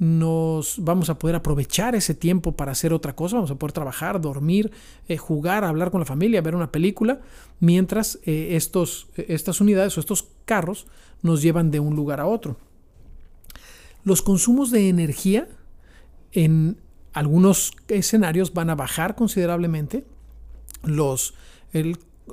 nos 0.00 0.80
vamos 0.80 1.10
a 1.10 1.18
poder 1.20 1.36
aprovechar 1.36 1.94
ese 1.94 2.16
tiempo 2.16 2.56
para 2.56 2.72
hacer 2.72 2.92
otra 2.92 3.14
cosa, 3.14 3.36
vamos 3.36 3.52
a 3.52 3.54
poder 3.54 3.70
trabajar, 3.70 4.20
dormir, 4.20 4.72
eh, 5.06 5.16
jugar, 5.16 5.62
hablar 5.62 5.92
con 5.92 6.00
la 6.00 6.04
familia, 6.04 6.40
ver 6.40 6.56
una 6.56 6.72
película, 6.72 7.20
mientras 7.60 8.18
estos, 8.24 9.06
estas 9.14 9.60
unidades 9.60 9.96
o 9.96 10.00
estos 10.00 10.26
carros 10.44 10.88
nos 11.22 11.40
llevan 11.40 11.70
de 11.70 11.78
un 11.78 11.94
lugar 11.94 12.18
a 12.18 12.26
otro. 12.26 12.56
Los 14.02 14.22
consumos 14.22 14.72
de 14.72 14.88
energía 14.88 15.46
en 16.32 16.78
algunos 17.16 17.72
escenarios 17.88 18.52
van 18.52 18.68
a 18.68 18.74
bajar 18.74 19.14
considerablemente. 19.14 20.04
Los, 20.82 21.32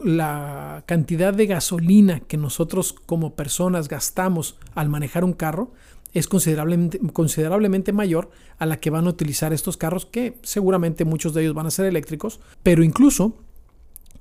la 0.04 0.84
cantidad 0.86 1.34
de 1.34 1.46
gasolina 1.46 2.20
que 2.20 2.36
nosotros 2.36 2.92
como 2.92 3.34
personas 3.34 3.88
gastamos 3.88 4.58
al 4.76 4.90
manejar 4.90 5.24
un 5.24 5.32
carro 5.32 5.72
es 6.12 6.28
considerablemente, 6.28 7.00
considerablemente 7.14 7.94
mayor 7.94 8.30
a 8.60 8.66
la 8.66 8.82
que 8.82 8.90
van 8.90 9.08
a 9.08 9.12
utilizar 9.12 9.54
estos 9.54 9.78
carros, 9.78 10.06
que 10.06 10.38
seguramente 10.44 11.06
muchos 11.06 11.34
de 11.34 11.44
ellos 11.44 11.54
van 11.54 11.68
a 11.68 11.72
ser 11.72 11.86
eléctricos, 11.86 12.42
pero 12.62 12.84
incluso 12.84 13.38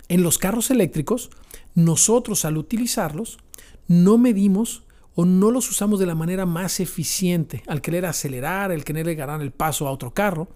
en 0.06 0.22
los 0.22 0.38
carros 0.38 0.70
eléctricos, 0.70 1.30
nosotros 1.74 2.44
al 2.44 2.56
utilizarlos 2.56 3.38
no 3.88 4.16
medimos 4.16 4.84
o 5.14 5.24
no 5.24 5.50
los 5.50 5.70
usamos 5.70 5.98
de 5.98 6.06
la 6.06 6.14
manera 6.14 6.46
más 6.46 6.80
eficiente 6.80 7.62
al 7.66 7.80
querer 7.82 8.06
acelerar, 8.06 8.72
el 8.72 8.84
querer 8.84 9.14
ganar 9.14 9.42
el 9.42 9.50
paso 9.50 9.86
a 9.86 9.90
otro 9.90 10.12
carro. 10.12 10.48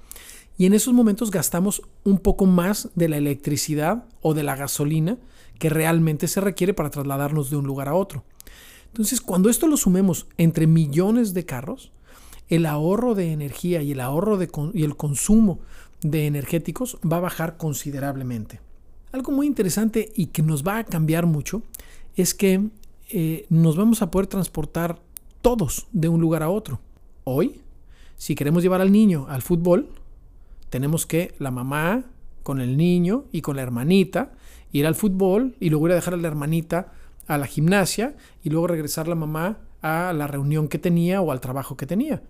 Y 0.59 0.65
en 0.65 0.73
esos 0.73 0.95
momentos 0.95 1.31
gastamos 1.31 1.83
un 2.05 2.19
poco 2.19 2.47
más 2.47 2.89
de 2.95 3.09
la 3.09 3.19
electricidad 3.19 4.05
o 4.23 4.33
de 4.33 4.43
la 4.43 4.57
gasolina 4.57 5.19
que 5.59 5.69
realmente 5.69 6.29
se 6.29 6.41
requiere 6.41 6.75
para 6.75 6.91
trasladarnos 6.91 7.51
de 7.51 7.57
un 7.57 7.67
lugar 7.67 7.89
a 7.89 7.95
otro. 7.95 8.25
Entonces, 8.89 9.21
cuando 9.21 9.51
esto 9.51 9.67
lo 9.67 9.77
sumemos 9.77 10.27
entre 10.39 10.67
millones 10.67 11.35
de 11.35 11.45
carros, 11.45 11.93
el 12.49 12.65
ahorro 12.65 13.15
de 13.15 13.33
energía 13.33 13.83
y 13.83 13.93
el 13.93 14.01
ahorro 14.01 14.39
de 14.39 14.49
y 14.73 14.85
el 14.85 14.97
consumo 14.97 15.61
de 16.03 16.27
energéticos 16.27 16.99
va 17.01 17.19
a 17.19 17.21
bajar 17.21 17.57
considerablemente. 17.57 18.61
Algo 19.13 19.33
muy 19.33 19.47
interesante 19.47 20.13
y 20.15 20.27
que 20.27 20.43
nos 20.43 20.67
va 20.67 20.79
a 20.79 20.85
cambiar 20.85 21.27
mucho 21.27 21.63
es 22.17 22.35
que 22.35 22.69
eh, 23.09 23.47
nos 23.51 23.77
vamos 23.77 24.03
a 24.03 24.11
poder 24.11 24.27
transportar 24.27 25.01
todos 25.43 25.87
de 25.93 26.09
un 26.09 26.21
lugar 26.21 26.43
a 26.43 26.51
otro. 26.51 26.81
Hoy, 27.25 27.61
si 28.17 28.35
queremos 28.35 28.63
llevar 28.63 28.81
al 28.81 28.93
niño 28.93 29.27
al 29.29 29.43
fútbol, 29.43 29.91
tenemos 30.71 31.07
que 31.07 31.35
la 31.39 31.51
mamá 31.51 32.05
con 32.43 32.61
el 32.61 32.77
niño 32.77 33.25
y 33.33 33.43
con 33.43 33.57
la 33.57 33.63
hermanita 33.63 34.33
ir 34.73 34.87
al 34.87 34.95
fútbol 34.95 35.55
y 35.61 35.71
luego 35.71 35.87
ir 35.87 35.93
a 35.93 35.97
dejar 35.97 36.15
a 36.15 36.17
la 36.17 36.29
hermanita 36.29 36.93
a 37.27 37.39
la 37.39 37.47
gimnasia 37.47 38.17
y 38.43 38.51
luego 38.51 38.67
regresar 38.67 39.09
la 39.09 39.15
mamá 39.15 39.59
a 39.83 40.13
la 40.13 40.27
reunión 40.27 40.69
que 40.69 40.79
tenía 40.79 41.21
o 41.21 41.33
al 41.33 41.41
trabajo 41.41 41.77
que 41.77 41.87
tenía. 41.87 42.23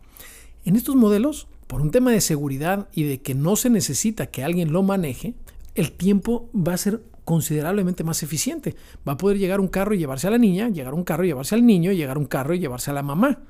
En 0.64 0.76
estos 0.76 0.96
modelos, 0.96 1.48
por 1.66 1.80
un 1.80 1.90
tema 1.90 2.10
de 2.10 2.20
seguridad 2.20 2.88
y 2.92 3.04
de 3.04 3.20
que 3.20 3.34
no 3.34 3.56
se 3.56 3.70
necesita 3.70 4.26
que 4.26 4.44
alguien 4.44 4.72
lo 4.72 4.82
maneje, 4.82 5.34
el 5.74 5.92
tiempo 5.92 6.48
va 6.54 6.74
a 6.74 6.78
ser 6.78 7.02
considerablemente 7.26 8.04
más 8.04 8.22
eficiente. 8.22 8.76
Va 9.06 9.12
a 9.12 9.16
poder 9.18 9.36
llegar 9.36 9.60
un 9.60 9.68
carro 9.68 9.94
y 9.94 9.98
llevarse 9.98 10.28
a 10.28 10.30
la 10.30 10.38
niña, 10.38 10.70
llegar 10.70 10.94
un 10.94 11.04
carro 11.04 11.24
y 11.24 11.26
llevarse 11.26 11.56
al 11.56 11.66
niño, 11.66 11.92
llegar 11.92 12.16
un 12.16 12.24
carro 12.24 12.54
y 12.54 12.60
llevarse 12.60 12.92
a 12.92 12.94
la 12.94 13.02
mamá. 13.02 13.40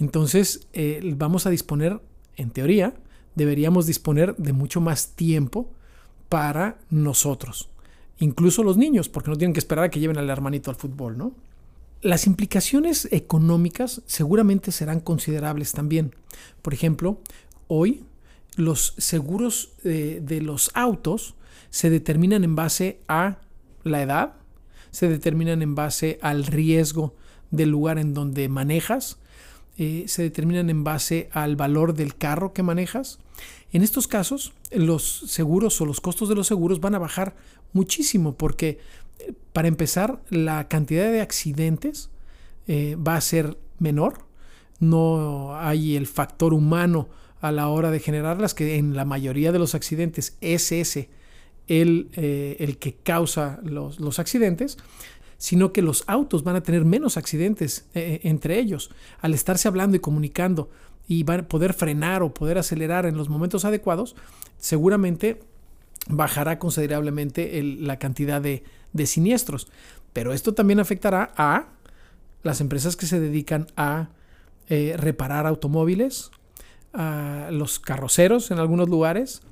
Entonces 0.00 0.66
eh, 0.72 1.00
vamos 1.16 1.46
a 1.46 1.50
disponer, 1.50 2.00
en 2.36 2.50
teoría, 2.50 2.94
deberíamos 3.34 3.86
disponer 3.86 4.34
de 4.36 4.54
mucho 4.54 4.80
más 4.80 5.10
tiempo 5.10 5.70
para 6.30 6.78
nosotros. 6.88 7.68
Incluso 8.18 8.62
los 8.62 8.78
niños, 8.78 9.10
porque 9.10 9.30
no 9.30 9.36
tienen 9.36 9.52
que 9.52 9.60
esperar 9.60 9.84
a 9.84 9.90
que 9.90 10.00
lleven 10.00 10.16
al 10.16 10.30
hermanito 10.30 10.70
al 10.70 10.76
fútbol, 10.76 11.18
¿no? 11.18 11.34
Las 12.00 12.26
implicaciones 12.26 13.08
económicas 13.12 14.00
seguramente 14.06 14.72
serán 14.72 15.00
considerables 15.00 15.72
también. 15.72 16.14
Por 16.62 16.72
ejemplo, 16.72 17.20
hoy 17.68 18.04
los 18.56 18.94
seguros 18.96 19.74
eh, 19.84 20.20
de 20.22 20.40
los 20.40 20.70
autos 20.72 21.34
se 21.70 21.90
determinan 21.90 22.44
en 22.44 22.56
base 22.56 23.00
a 23.08 23.38
la 23.84 24.02
edad, 24.02 24.34
se 24.90 25.08
determinan 25.08 25.62
en 25.62 25.74
base 25.74 26.18
al 26.22 26.46
riesgo 26.46 27.14
del 27.50 27.70
lugar 27.70 27.98
en 27.98 28.14
donde 28.14 28.48
manejas, 28.48 29.18
eh, 29.78 30.04
se 30.06 30.22
determinan 30.22 30.70
en 30.70 30.84
base 30.84 31.28
al 31.32 31.56
valor 31.56 31.94
del 31.94 32.16
carro 32.16 32.52
que 32.52 32.62
manejas. 32.62 33.18
En 33.72 33.82
estos 33.82 34.08
casos, 34.08 34.52
los 34.70 35.24
seguros 35.26 35.80
o 35.80 35.86
los 35.86 36.00
costos 36.00 36.28
de 36.28 36.34
los 36.34 36.46
seguros 36.46 36.80
van 36.80 36.94
a 36.94 36.98
bajar 36.98 37.36
muchísimo 37.74 38.36
porque, 38.36 38.78
eh, 39.18 39.34
para 39.52 39.68
empezar, 39.68 40.22
la 40.30 40.68
cantidad 40.68 41.10
de 41.12 41.20
accidentes 41.20 42.10
eh, 42.68 42.96
va 42.96 43.16
a 43.16 43.20
ser 43.20 43.58
menor. 43.78 44.24
No 44.80 45.56
hay 45.56 45.96
el 45.96 46.06
factor 46.06 46.54
humano 46.54 47.08
a 47.40 47.52
la 47.52 47.68
hora 47.68 47.90
de 47.90 48.00
generarlas, 48.00 48.54
que 48.54 48.76
en 48.76 48.96
la 48.96 49.04
mayoría 49.04 49.52
de 49.52 49.58
los 49.58 49.74
accidentes 49.74 50.36
es 50.40 50.72
ese 50.72 51.10
el, 51.68 52.10
eh, 52.14 52.56
el 52.60 52.78
que 52.78 52.94
causa 52.94 53.60
los, 53.62 54.00
los, 54.00 54.18
accidentes, 54.18 54.78
sino 55.38 55.72
que 55.72 55.82
los 55.82 56.04
autos 56.06 56.44
van 56.44 56.56
a 56.56 56.62
tener 56.62 56.84
menos 56.84 57.16
accidentes 57.16 57.86
eh, 57.94 58.20
entre 58.22 58.58
ellos. 58.58 58.90
Al 59.20 59.34
estarse 59.34 59.68
hablando 59.68 59.96
y 59.96 60.00
comunicando 60.00 60.70
y 61.08 61.22
van 61.22 61.40
a 61.40 61.48
poder 61.48 61.72
frenar 61.72 62.22
o 62.22 62.34
poder 62.34 62.58
acelerar 62.58 63.06
en 63.06 63.16
los 63.16 63.28
momentos 63.28 63.64
adecuados, 63.64 64.16
seguramente 64.58 65.40
bajará 66.08 66.58
considerablemente 66.58 67.62
la 67.62 67.98
cantidad 67.98 68.40
de, 68.40 68.62
de 68.92 69.06
siniestros. 69.06 69.68
Pero 70.12 70.32
esto 70.32 70.54
también 70.54 70.80
afectará 70.80 71.32
a 71.36 71.68
las 72.42 72.60
empresas 72.60 72.96
que 72.96 73.06
se 73.06 73.20
dedican 73.20 73.66
a 73.76 74.08
eh, 74.68 74.94
reparar 74.96 75.46
automóviles, 75.46 76.30
a 76.92 77.50
los 77.52 77.78
carroceros 77.78 78.50
en 78.50 78.58
algunos 78.58 78.88
lugares, 78.88 79.42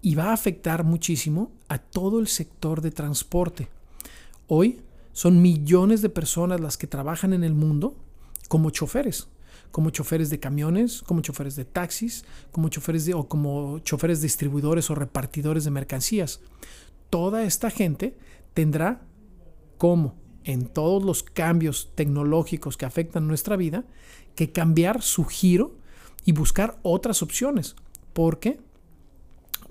y 0.00 0.14
va 0.14 0.26
a 0.26 0.32
afectar 0.32 0.84
muchísimo 0.84 1.50
a 1.68 1.78
todo 1.78 2.20
el 2.20 2.28
sector 2.28 2.80
de 2.80 2.90
transporte. 2.90 3.68
Hoy 4.46 4.80
son 5.12 5.42
millones 5.42 6.02
de 6.02 6.08
personas 6.08 6.60
las 6.60 6.76
que 6.76 6.86
trabajan 6.86 7.32
en 7.32 7.44
el 7.44 7.54
mundo 7.54 7.96
como 8.48 8.70
choferes, 8.70 9.28
como 9.70 9.90
choferes 9.90 10.30
de 10.30 10.40
camiones, 10.40 11.02
como 11.02 11.20
choferes 11.20 11.56
de 11.56 11.64
taxis, 11.64 12.24
como 12.52 12.68
choferes 12.68 13.04
de, 13.04 13.14
o 13.14 13.28
como 13.28 13.80
choferes 13.80 14.22
distribuidores 14.22 14.90
o 14.90 14.94
repartidores 14.94 15.64
de 15.64 15.70
mercancías. 15.70 16.40
Toda 17.10 17.42
esta 17.42 17.70
gente 17.70 18.16
tendrá 18.54 19.02
como 19.76 20.14
en 20.44 20.66
todos 20.66 21.04
los 21.04 21.22
cambios 21.22 21.90
tecnológicos 21.94 22.76
que 22.76 22.86
afectan 22.86 23.26
nuestra 23.26 23.56
vida 23.56 23.84
que 24.34 24.52
cambiar 24.52 25.02
su 25.02 25.24
giro 25.24 25.76
y 26.24 26.32
buscar 26.32 26.78
otras 26.82 27.22
opciones, 27.22 27.76
porque 28.12 28.60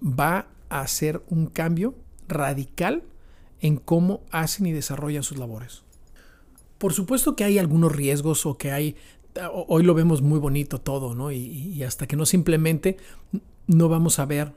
va 0.01 0.48
a 0.70 0.86
ser 0.88 1.24
un 1.30 1.48
cambio 1.48 1.96
radical 2.27 3.04
en 3.62 3.77
cómo 3.77 4.22
hacen 4.32 4.66
y 4.66 4.72
desarrollan 4.72 5.24
sus 5.24 5.38
labores. 5.38 5.84
Por 6.77 6.94
supuesto 6.94 7.36
que 7.36 7.44
hay 7.44 7.58
algunos 7.58 7.92
riesgos 7.92 8.46
o 8.46 8.58
que 8.58 8.72
hay, 8.72 8.96
hoy 9.51 9.84
lo 9.84 9.94
vemos 9.94 10.22
muy 10.22 10.39
bonito 10.39 10.80
todo, 10.80 11.16
¿no? 11.16 11.32
Y, 11.32 11.82
hasta 11.84 12.08
que 12.08 12.16
no 12.16 12.25
se 12.25 12.38
implemente, 12.38 12.98
no 13.66 13.89
vamos 13.89 14.20
a 14.20 14.25
ver 14.25 14.54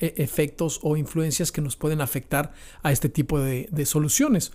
e, 0.00 0.14
efectos 0.16 0.80
o 0.82 0.96
influencias 0.96 1.52
que 1.52 1.60
nos 1.60 1.76
pueden 1.76 2.00
afectar 2.00 2.52
a 2.82 2.90
este 2.90 3.08
tipo 3.08 3.38
de, 3.38 3.68
de 3.70 3.86
soluciones. 3.86 4.52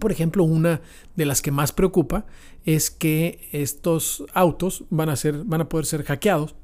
Por 0.00 0.12
ejemplo, 0.12 0.44
una 0.44 0.82
de 1.16 1.26
las 1.26 1.40
que 1.42 1.50
más 1.50 1.72
preocupa 1.72 2.26
es 2.64 2.90
que 2.90 3.48
estos 3.52 4.24
autos 4.34 4.84
van 4.90 5.08
a, 5.08 5.16
ser, 5.16 5.44
van 5.44 5.62
a 5.62 5.68
poder 5.68 5.86
ser 5.86 6.04
hackeados 6.04 6.54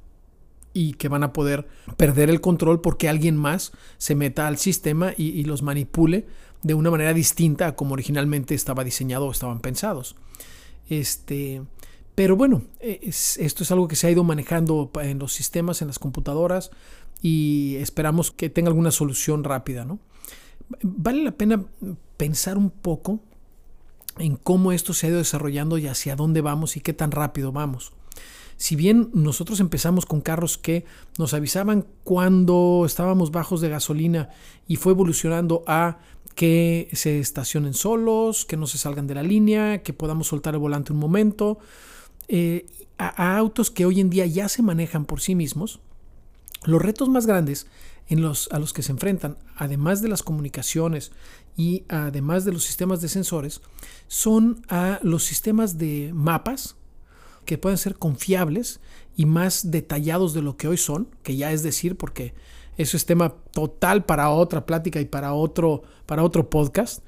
y 0.74 0.94
que 0.94 1.08
van 1.08 1.22
a 1.22 1.32
poder 1.32 1.66
perder 1.96 2.28
el 2.28 2.42
control 2.42 2.80
porque 2.80 3.08
alguien 3.08 3.36
más 3.36 3.72
se 3.96 4.14
meta 4.14 4.46
al 4.46 4.58
sistema 4.58 5.14
y, 5.16 5.44
los 5.44 5.62
manipule 5.62 6.26
de 6.62 6.74
una 6.74 6.90
manera 6.90 7.14
distinta 7.14 7.68
a 7.68 7.76
como 7.76 7.94
originalmente 7.94 8.54
estaba 8.54 8.84
diseñado 8.84 9.26
o 9.26 9.30
estaban 9.30 9.60
pensados. 9.60 10.16
Este, 10.90 11.62
pero 12.14 12.36
bueno, 12.36 12.64
esto 12.80 13.62
es 13.62 13.70
algo 13.70 13.88
que 13.88 13.96
se 13.96 14.08
ha 14.08 14.10
ido 14.10 14.24
manejando 14.24 14.90
en 15.00 15.18
los 15.20 15.32
sistemas, 15.32 15.80
en 15.80 15.88
las 15.88 15.98
computadoras 15.98 16.70
y 17.22 17.76
esperamos 17.76 18.32
que 18.32 18.50
tenga 18.50 18.68
alguna 18.68 18.90
solución 18.90 19.44
rápida. 19.44 19.84
¿no? 19.84 20.00
Vale 20.82 21.22
la 21.22 21.32
pena 21.32 21.64
pensar 22.16 22.58
un 22.58 22.70
poco 22.70 23.20
en 24.18 24.36
cómo 24.36 24.72
esto 24.72 24.92
se 24.92 25.06
ha 25.06 25.10
ido 25.10 25.18
desarrollando 25.18 25.78
y 25.78 25.86
hacia 25.86 26.16
dónde 26.16 26.40
vamos 26.40 26.76
y 26.76 26.80
qué 26.80 26.92
tan 26.92 27.12
rápido 27.12 27.52
vamos. 27.52 27.92
Si 28.56 28.76
bien 28.76 29.10
nosotros 29.12 29.60
empezamos 29.60 30.06
con 30.06 30.20
carros 30.20 30.58
que 30.58 30.84
nos 31.18 31.34
avisaban 31.34 31.86
cuando 32.04 32.84
estábamos 32.86 33.30
bajos 33.30 33.60
de 33.60 33.68
gasolina 33.68 34.30
y 34.68 34.76
fue 34.76 34.92
evolucionando 34.92 35.64
a 35.66 35.98
que 36.34 36.88
se 36.92 37.20
estacionen 37.20 37.74
solos, 37.74 38.44
que 38.44 38.56
no 38.56 38.66
se 38.66 38.78
salgan 38.78 39.06
de 39.06 39.14
la 39.14 39.22
línea, 39.22 39.82
que 39.82 39.92
podamos 39.92 40.28
soltar 40.28 40.54
el 40.54 40.60
volante 40.60 40.92
un 40.92 40.98
momento, 40.98 41.58
eh, 42.28 42.66
a, 42.98 43.36
autos 43.36 43.70
que 43.70 43.86
hoy 43.86 44.00
en 44.00 44.10
día 44.10 44.26
ya 44.26 44.48
se 44.48 44.62
manejan 44.62 45.04
por 45.04 45.20
sí 45.20 45.34
mismos, 45.34 45.80
los 46.64 46.80
retos 46.80 47.08
más 47.08 47.26
grandes 47.26 47.66
en 48.08 48.22
los, 48.22 48.48
a 48.52 48.58
los 48.58 48.72
que 48.72 48.82
se 48.82 48.92
enfrentan, 48.92 49.36
además 49.56 50.02
de 50.02 50.08
las 50.08 50.22
comunicaciones 50.22 51.12
y 51.56 51.84
además 51.88 52.44
de 52.44 52.52
los 52.52 52.64
sistemas 52.64 53.00
de 53.00 53.08
sensores, 53.08 53.60
son 54.08 54.64
a 54.68 55.00
los 55.02 55.24
sistemas 55.24 55.78
de 55.78 56.10
mapas 56.14 56.76
que 57.44 57.58
pueden 57.58 57.78
ser 57.78 57.96
confiables 57.96 58.80
y 59.16 59.26
más 59.26 59.70
detallados 59.70 60.34
de 60.34 60.42
lo 60.42 60.56
que 60.56 60.68
hoy 60.68 60.76
son, 60.76 61.08
que 61.22 61.36
ya 61.36 61.52
es 61.52 61.62
decir, 61.62 61.96
porque 61.96 62.34
eso 62.76 62.96
es 62.96 63.06
tema 63.06 63.34
total 63.52 64.04
para 64.04 64.30
otra 64.30 64.66
plática 64.66 65.00
y 65.00 65.04
para 65.04 65.34
otro, 65.34 65.82
para 66.06 66.24
otro 66.24 66.50
podcast, 66.50 67.02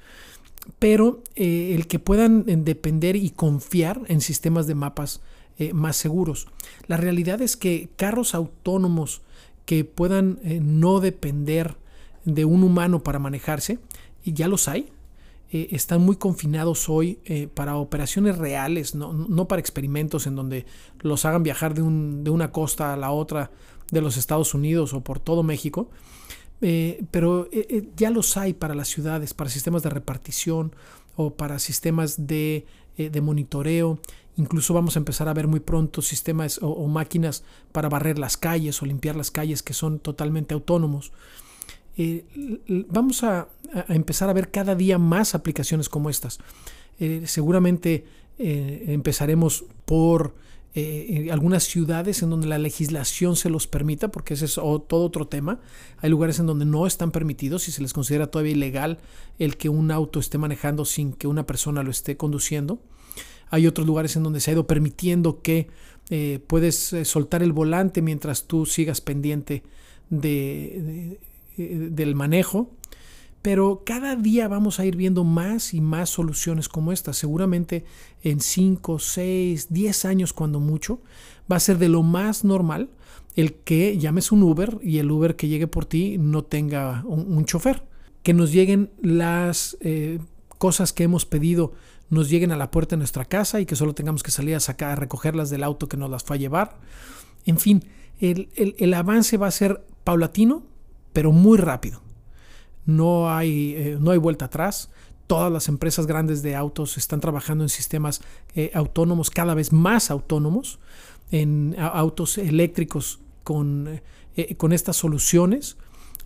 pero 0.79 1.21
eh, 1.35 1.73
el 1.75 1.87
que 1.87 1.99
puedan 1.99 2.45
eh, 2.47 2.55
depender 2.57 3.15
y 3.15 3.29
confiar 3.31 4.01
en 4.07 4.21
sistemas 4.21 4.67
de 4.67 4.75
mapas 4.75 5.21
eh, 5.57 5.73
más 5.73 5.97
seguros. 5.97 6.47
La 6.87 6.97
realidad 6.97 7.41
es 7.41 7.57
que 7.57 7.89
carros 7.95 8.35
autónomos 8.35 9.21
que 9.65 9.83
puedan 9.83 10.39
no 10.43 11.01
depender 11.01 11.75
de 12.23 12.45
un 12.45 12.63
humano 12.63 13.03
para 13.03 13.19
manejarse, 13.19 13.79
y 14.23 14.33
ya 14.33 14.47
los 14.47 14.69
hay, 14.69 14.89
eh, 15.49 15.69
están 15.71 16.01
muy 16.01 16.17
confinados 16.17 16.89
hoy 16.89 17.19
eh, 17.23 17.47
para 17.47 17.77
operaciones 17.77 18.37
reales, 18.37 18.95
no, 18.95 19.47
para 19.47 19.61
experimentos 19.61 20.27
en 20.27 20.35
donde 20.35 20.65
los 20.99 21.23
hagan 21.23 21.43
viajar 21.43 21.73
de, 21.73 21.81
una 21.81 22.51
costa 22.51 22.93
a 22.93 22.97
la 22.97 23.11
otra 23.11 23.51
de 23.89 24.01
los 24.01 24.17
Estados 24.17 24.53
Unidos 24.53 24.93
o 24.93 25.01
por 25.01 25.19
todo 25.19 25.43
México. 25.43 25.89
Eh, 26.59 27.05
pero 27.11 27.49
ya 27.95 28.09
los 28.09 28.35
hay 28.35 28.53
para 28.53 28.75
las 28.75 28.89
ciudades, 28.89 29.33
para 29.33 29.49
sistemas 29.49 29.83
de 29.83 29.89
repartición 29.89 30.75
o 31.15 31.35
para 31.35 31.59
sistemas 31.59 32.27
de, 32.27 32.65
monitoreo. 33.21 33.99
Incluso 34.35 34.73
vamos 34.73 34.97
a 34.97 34.99
empezar 34.99 35.29
a 35.29 35.33
ver 35.33 35.47
muy 35.47 35.61
pronto 35.61 36.01
sistemas 36.01 36.59
o 36.61 36.87
máquinas 36.87 37.43
para 37.71 37.89
barrer 37.89 38.19
las 38.19 38.35
calles 38.35 38.81
o 38.81 38.85
limpiar 38.85 39.15
las 39.15 39.31
calles 39.31 39.63
que 39.63 39.73
son 39.73 39.99
totalmente 39.99 40.53
autónomos. 40.53 41.13
Eh, 41.97 42.25
vamos 42.89 43.23
a, 43.23 43.49
empezar 43.89 44.29
a 44.29 44.33
ver 44.33 44.51
cada 44.51 44.75
día 44.75 44.97
más 44.97 45.35
aplicaciones 45.35 45.89
como 45.89 46.09
estas. 46.09 46.39
Eh, 46.99 47.23
seguramente 47.25 48.05
eh, 48.37 48.85
empezaremos 48.87 49.65
por 49.85 50.35
algunas 51.31 51.63
ciudades 51.63 52.21
en 52.21 52.29
donde 52.29 52.45
la 52.45 52.59
legislación 52.59 53.35
se 53.35 53.49
los 53.49 53.65
permita, 53.65 54.09
porque 54.09 54.35
ese 54.35 54.45
es 54.45 54.53
todo 54.53 54.85
otro 54.89 55.27
tema. 55.27 55.59
Hay 55.97 56.11
lugares 56.11 56.37
en 56.37 56.45
donde 56.45 56.65
no 56.65 56.85
están 56.85 57.09
permitidos 57.09 57.67
y 57.67 57.71
se 57.71 57.81
les 57.81 57.93
considera 57.93 58.27
todavía 58.27 58.51
ilegal 58.51 58.99
el 59.39 59.57
que 59.57 59.69
un 59.69 59.89
auto 59.89 60.19
esté 60.19 60.37
manejando 60.37 60.85
sin 60.85 61.13
que 61.13 61.25
una 61.25 61.47
persona 61.47 61.81
lo 61.81 61.89
esté 61.89 62.15
conduciendo. 62.15 62.79
Hay 63.49 63.65
otros 63.65 63.87
lugares 63.87 64.15
en 64.17 64.21
donde 64.21 64.39
se 64.39 64.51
ha 64.51 64.53
ido 64.53 64.67
permitiendo 64.67 65.41
que 65.41 65.67
puedes 66.45 66.95
soltar 67.05 67.41
el 67.41 67.53
volante 67.53 68.03
mientras 68.03 68.43
tú 68.43 68.67
sigas 68.67 69.01
pendiente 69.01 69.63
de, 70.11 71.17
eh, 71.57 71.89
del 71.91 72.15
manejo, 72.15 72.71
pero 73.41 73.83
cada 73.85 74.15
día 74.15 74.47
vamos 74.47 74.79
a 74.79 74.85
ir 74.85 74.95
viendo 74.95 75.23
más 75.23 75.73
y 75.73 75.81
más 75.81 76.09
soluciones 76.09 76.67
como 76.67 76.91
esta. 76.91 77.13
Seguramente 77.13 77.85
en 78.21 78.41
5, 78.41 78.99
6, 78.99 79.67
10 79.69 80.05
años 80.05 80.33
cuando 80.33 80.59
mucho, 80.59 81.01
va 81.49 81.55
a 81.55 81.61
ser 81.61 81.77
de 81.77 81.89
lo 81.89 82.03
más 82.03 82.43
normal 82.43 82.89
el 83.37 83.53
que 83.53 83.97
llames 83.97 84.31
un 84.31 84.43
Uber 84.43 84.79
y 84.81 84.97
el 84.97 85.11
Uber 85.11 85.35
que 85.35 85.47
llegue 85.47 85.67
por 85.67 85.85
ti 85.85 86.17
no 86.17 86.43
tenga 86.43 87.03
un, 87.05 87.45
chofer. 87.45 87.83
Que 88.23 88.33
nos 88.33 88.51
lleguen 88.51 88.91
las 89.01 89.77
eh, 89.79 90.19
cosas 90.57 90.91
que 90.91 91.03
hemos 91.03 91.25
pedido, 91.25 91.71
nos 92.09 92.29
lleguen 92.29 92.51
a 92.51 92.57
la 92.57 92.71
puerta 92.71 92.95
de 92.95 92.97
nuestra 92.97 93.25
casa 93.25 93.61
y 93.61 93.65
que 93.65 93.75
solo 93.75 93.93
tengamos 93.93 94.23
que 94.23 94.31
salir 94.31 94.55
a 94.55 94.59
sacar, 94.59 94.89
a 94.89 94.95
recogerlas 94.95 95.49
del 95.49 95.63
auto 95.63 95.87
que 95.87 95.97
nos 95.97 96.09
las 96.09 96.23
fue 96.23 96.35
a 96.35 96.39
llevar. 96.39 96.79
En 97.45 97.59
fin, 97.59 97.83
el 98.19 98.93
avance 98.93 99.37
va 99.37 99.47
a 99.47 99.51
ser 99.51 99.85
paulatino, 100.03 100.63
pero 101.17 101.31
muy 101.31 101.57
rápido. 101.57 101.99
No 102.85 103.31
hay, 103.31 103.73
eh, 103.75 103.97
no 103.99 104.11
hay 104.11 104.19
vuelta 104.19 104.45
atrás. 104.45 104.91
Todas 105.25 105.51
las 105.51 105.67
empresas 105.67 106.05
grandes 106.05 106.43
de 106.43 106.55
autos 106.55 106.95
están 106.95 107.21
trabajando 107.21 107.63
en 107.63 107.69
sistemas 107.69 108.21
eh, 108.53 108.69
autónomos, 108.75 109.31
cada 109.31 109.55
vez 109.55 109.73
más 109.73 110.11
autónomos, 110.11 110.77
en 111.31 111.75
autos 111.79 112.37
eléctricos 112.37 113.19
con, 113.43 113.99
eh, 114.35 114.55
con 114.57 114.73
estas 114.73 114.97
soluciones, 114.97 115.77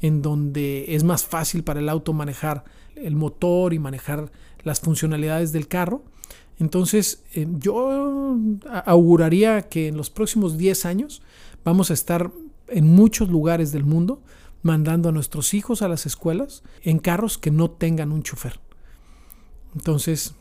en 0.02 0.22
donde 0.22 0.94
es 0.94 1.06
más 1.06 1.24
fácil 1.24 1.64
para 1.64 1.80
el 1.80 1.88
auto 1.88 2.12
manejar 2.12 2.66
el 2.98 3.16
motor 3.16 3.74
y 3.74 3.80
manejar 3.80 4.30
las 4.64 4.82
funcionalidades 4.82 5.54
del 5.54 5.70
carro. 5.70 6.04
Entonces, 6.60 7.24
yo 7.34 8.36
auguraría 8.86 9.70
que 9.70 9.88
en 9.88 9.96
los 9.96 10.10
próximos 10.10 10.58
10 10.58 10.86
años 10.86 11.22
vamos 11.64 11.92
a 11.92 11.94
estar 11.94 12.30
en 12.68 12.88
muchos 12.88 13.30
lugares 13.30 13.72
del 13.72 13.86
mundo 13.86 14.22
mandando 14.62 15.10
a 15.10 15.12
nuestros 15.12 15.54
hijos 15.54 15.82
a 15.82 15.88
las 15.88 16.06
escuelas 16.06 16.64
en 16.82 17.00
carros 17.00 17.38
que 17.38 17.52
no 17.52 17.70
tengan 17.72 18.12
un 18.12 18.24
chofer. 18.24 18.60
Entonces, 19.76 20.36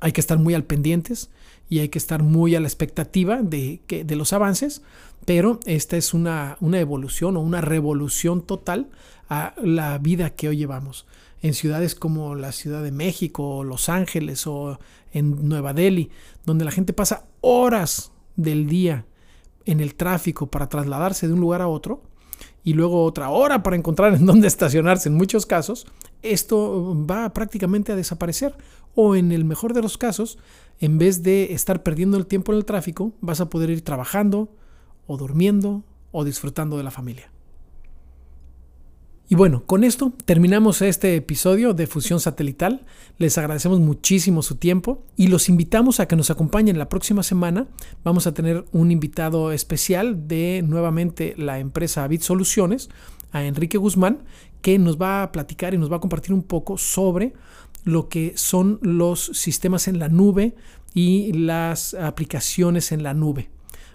hay 0.00 0.12
que 0.12 0.20
estar 0.20 0.38
muy 0.38 0.54
al 0.54 0.64
pendientes 0.64 1.30
y 1.68 1.78
hay 1.78 1.88
que 1.88 1.98
estar 1.98 2.22
muy 2.22 2.54
a 2.54 2.60
la 2.60 2.66
expectativa 2.66 3.42
de, 3.42 3.80
que, 3.86 4.04
de 4.04 4.16
los 4.16 4.32
avances, 4.32 4.82
pero 5.24 5.60
esta 5.64 5.96
es 5.96 6.12
una, 6.12 6.56
una 6.60 6.80
evolución 6.80 7.36
o 7.36 7.40
una 7.40 7.60
revolución 7.60 8.42
total 8.42 8.90
a 9.28 9.54
la 9.62 9.98
vida 9.98 10.30
que 10.30 10.48
hoy 10.48 10.56
llevamos. 10.56 11.06
En 11.40 11.54
ciudades 11.54 11.94
como 11.94 12.34
la 12.34 12.52
Ciudad 12.52 12.82
de 12.82 12.92
México, 12.92 13.64
Los 13.64 13.88
Ángeles 13.88 14.46
o 14.46 14.78
en 15.12 15.48
Nueva 15.48 15.72
Delhi, 15.72 16.10
donde 16.44 16.64
la 16.64 16.70
gente 16.70 16.92
pasa 16.92 17.26
horas 17.40 18.12
del 18.36 18.66
día 18.66 19.06
en 19.64 19.80
el 19.80 19.94
tráfico 19.94 20.50
para 20.50 20.68
trasladarse 20.68 21.26
de 21.26 21.34
un 21.34 21.40
lugar 21.40 21.62
a 21.62 21.68
otro 21.68 22.02
y 22.64 22.74
luego 22.74 23.04
otra 23.04 23.30
hora 23.30 23.62
para 23.62 23.76
encontrar 23.76 24.14
en 24.14 24.26
dónde 24.26 24.46
estacionarse 24.46 25.08
en 25.08 25.16
muchos 25.16 25.46
casos, 25.46 25.86
esto 26.22 26.96
va 27.10 27.32
prácticamente 27.32 27.92
a 27.92 27.96
desaparecer. 27.96 28.54
O 28.94 29.16
en 29.16 29.32
el 29.32 29.44
mejor 29.44 29.72
de 29.72 29.82
los 29.82 29.96
casos, 29.98 30.38
en 30.78 30.98
vez 30.98 31.22
de 31.22 31.54
estar 31.54 31.82
perdiendo 31.82 32.18
el 32.18 32.26
tiempo 32.26 32.52
en 32.52 32.58
el 32.58 32.64
tráfico, 32.64 33.12
vas 33.20 33.40
a 33.40 33.48
poder 33.48 33.70
ir 33.70 33.82
trabajando 33.82 34.50
o 35.06 35.16
durmiendo 35.16 35.82
o 36.12 36.24
disfrutando 36.24 36.76
de 36.76 36.84
la 36.84 36.90
familia. 36.90 37.31
Y 39.32 39.34
bueno, 39.34 39.64
con 39.64 39.82
esto 39.82 40.12
terminamos 40.26 40.82
este 40.82 41.16
episodio 41.16 41.72
de 41.72 41.86
Fusión 41.86 42.20
Satelital. 42.20 42.84
Les 43.16 43.38
agradecemos 43.38 43.80
muchísimo 43.80 44.42
su 44.42 44.56
tiempo 44.56 45.06
y 45.16 45.28
los 45.28 45.48
invitamos 45.48 46.00
a 46.00 46.06
que 46.06 46.16
nos 46.16 46.30
acompañen 46.30 46.76
la 46.76 46.90
próxima 46.90 47.22
semana. 47.22 47.66
Vamos 48.04 48.26
a 48.26 48.34
tener 48.34 48.66
un 48.72 48.90
invitado 48.90 49.50
especial 49.52 50.28
de 50.28 50.62
nuevamente 50.62 51.32
la 51.38 51.60
empresa 51.60 52.06
Bit 52.08 52.20
Soluciones, 52.20 52.90
a 53.30 53.42
Enrique 53.42 53.78
Guzmán, 53.78 54.18
que 54.60 54.78
nos 54.78 55.00
va 55.00 55.22
a 55.22 55.32
platicar 55.32 55.72
y 55.72 55.78
nos 55.78 55.90
va 55.90 55.96
a 55.96 56.00
compartir 56.00 56.34
un 56.34 56.42
poco 56.42 56.76
sobre 56.76 57.32
lo 57.84 58.10
que 58.10 58.34
son 58.36 58.80
los 58.82 59.30
sistemas 59.32 59.88
en 59.88 59.98
la 59.98 60.10
nube 60.10 60.56
y 60.92 61.32
las 61.32 61.94
aplicaciones 61.94 62.92
en 62.92 63.02
la 63.02 63.14
nube. 63.14 63.48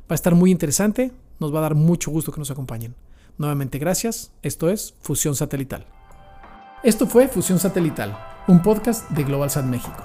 Va 0.10 0.14
a 0.14 0.16
estar 0.16 0.34
muy 0.34 0.50
interesante, 0.50 1.12
nos 1.40 1.54
va 1.54 1.60
a 1.60 1.62
dar 1.62 1.76
mucho 1.76 2.10
gusto 2.10 2.32
que 2.32 2.40
nos 2.40 2.50
acompañen. 2.50 2.96
Nuevamente 3.38 3.78
gracias, 3.78 4.32
esto 4.42 4.68
es 4.70 4.96
Fusión 5.02 5.36
Satelital. 5.36 5.86
Esto 6.84 7.06
fue 7.06 7.28
Fusión 7.28 7.60
Satelital, 7.60 8.18
un 8.48 8.64
podcast 8.64 9.08
de 9.12 9.24
GlobalSat 9.24 9.64
México. 9.64 10.04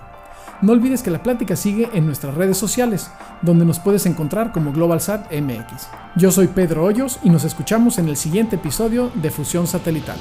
No 0.60 0.72
olvides 0.72 1.02
que 1.02 1.10
la 1.10 1.22
plática 1.22 1.56
sigue 1.56 1.88
en 1.94 2.04
nuestras 2.04 2.34
redes 2.34 2.58
sociales, 2.58 3.10
donde 3.40 3.64
nos 3.64 3.80
puedes 3.80 4.04
encontrar 4.04 4.52
como 4.52 4.72
GlobalSat 4.72 5.32
MX. 5.32 5.88
Yo 6.16 6.30
soy 6.30 6.48
Pedro 6.48 6.84
Hoyos 6.84 7.20
y 7.24 7.30
nos 7.30 7.44
escuchamos 7.44 7.98
en 7.98 8.08
el 8.08 8.16
siguiente 8.18 8.56
episodio 8.56 9.10
de 9.14 9.30
Fusión 9.30 9.66
Satelital. 9.66 10.18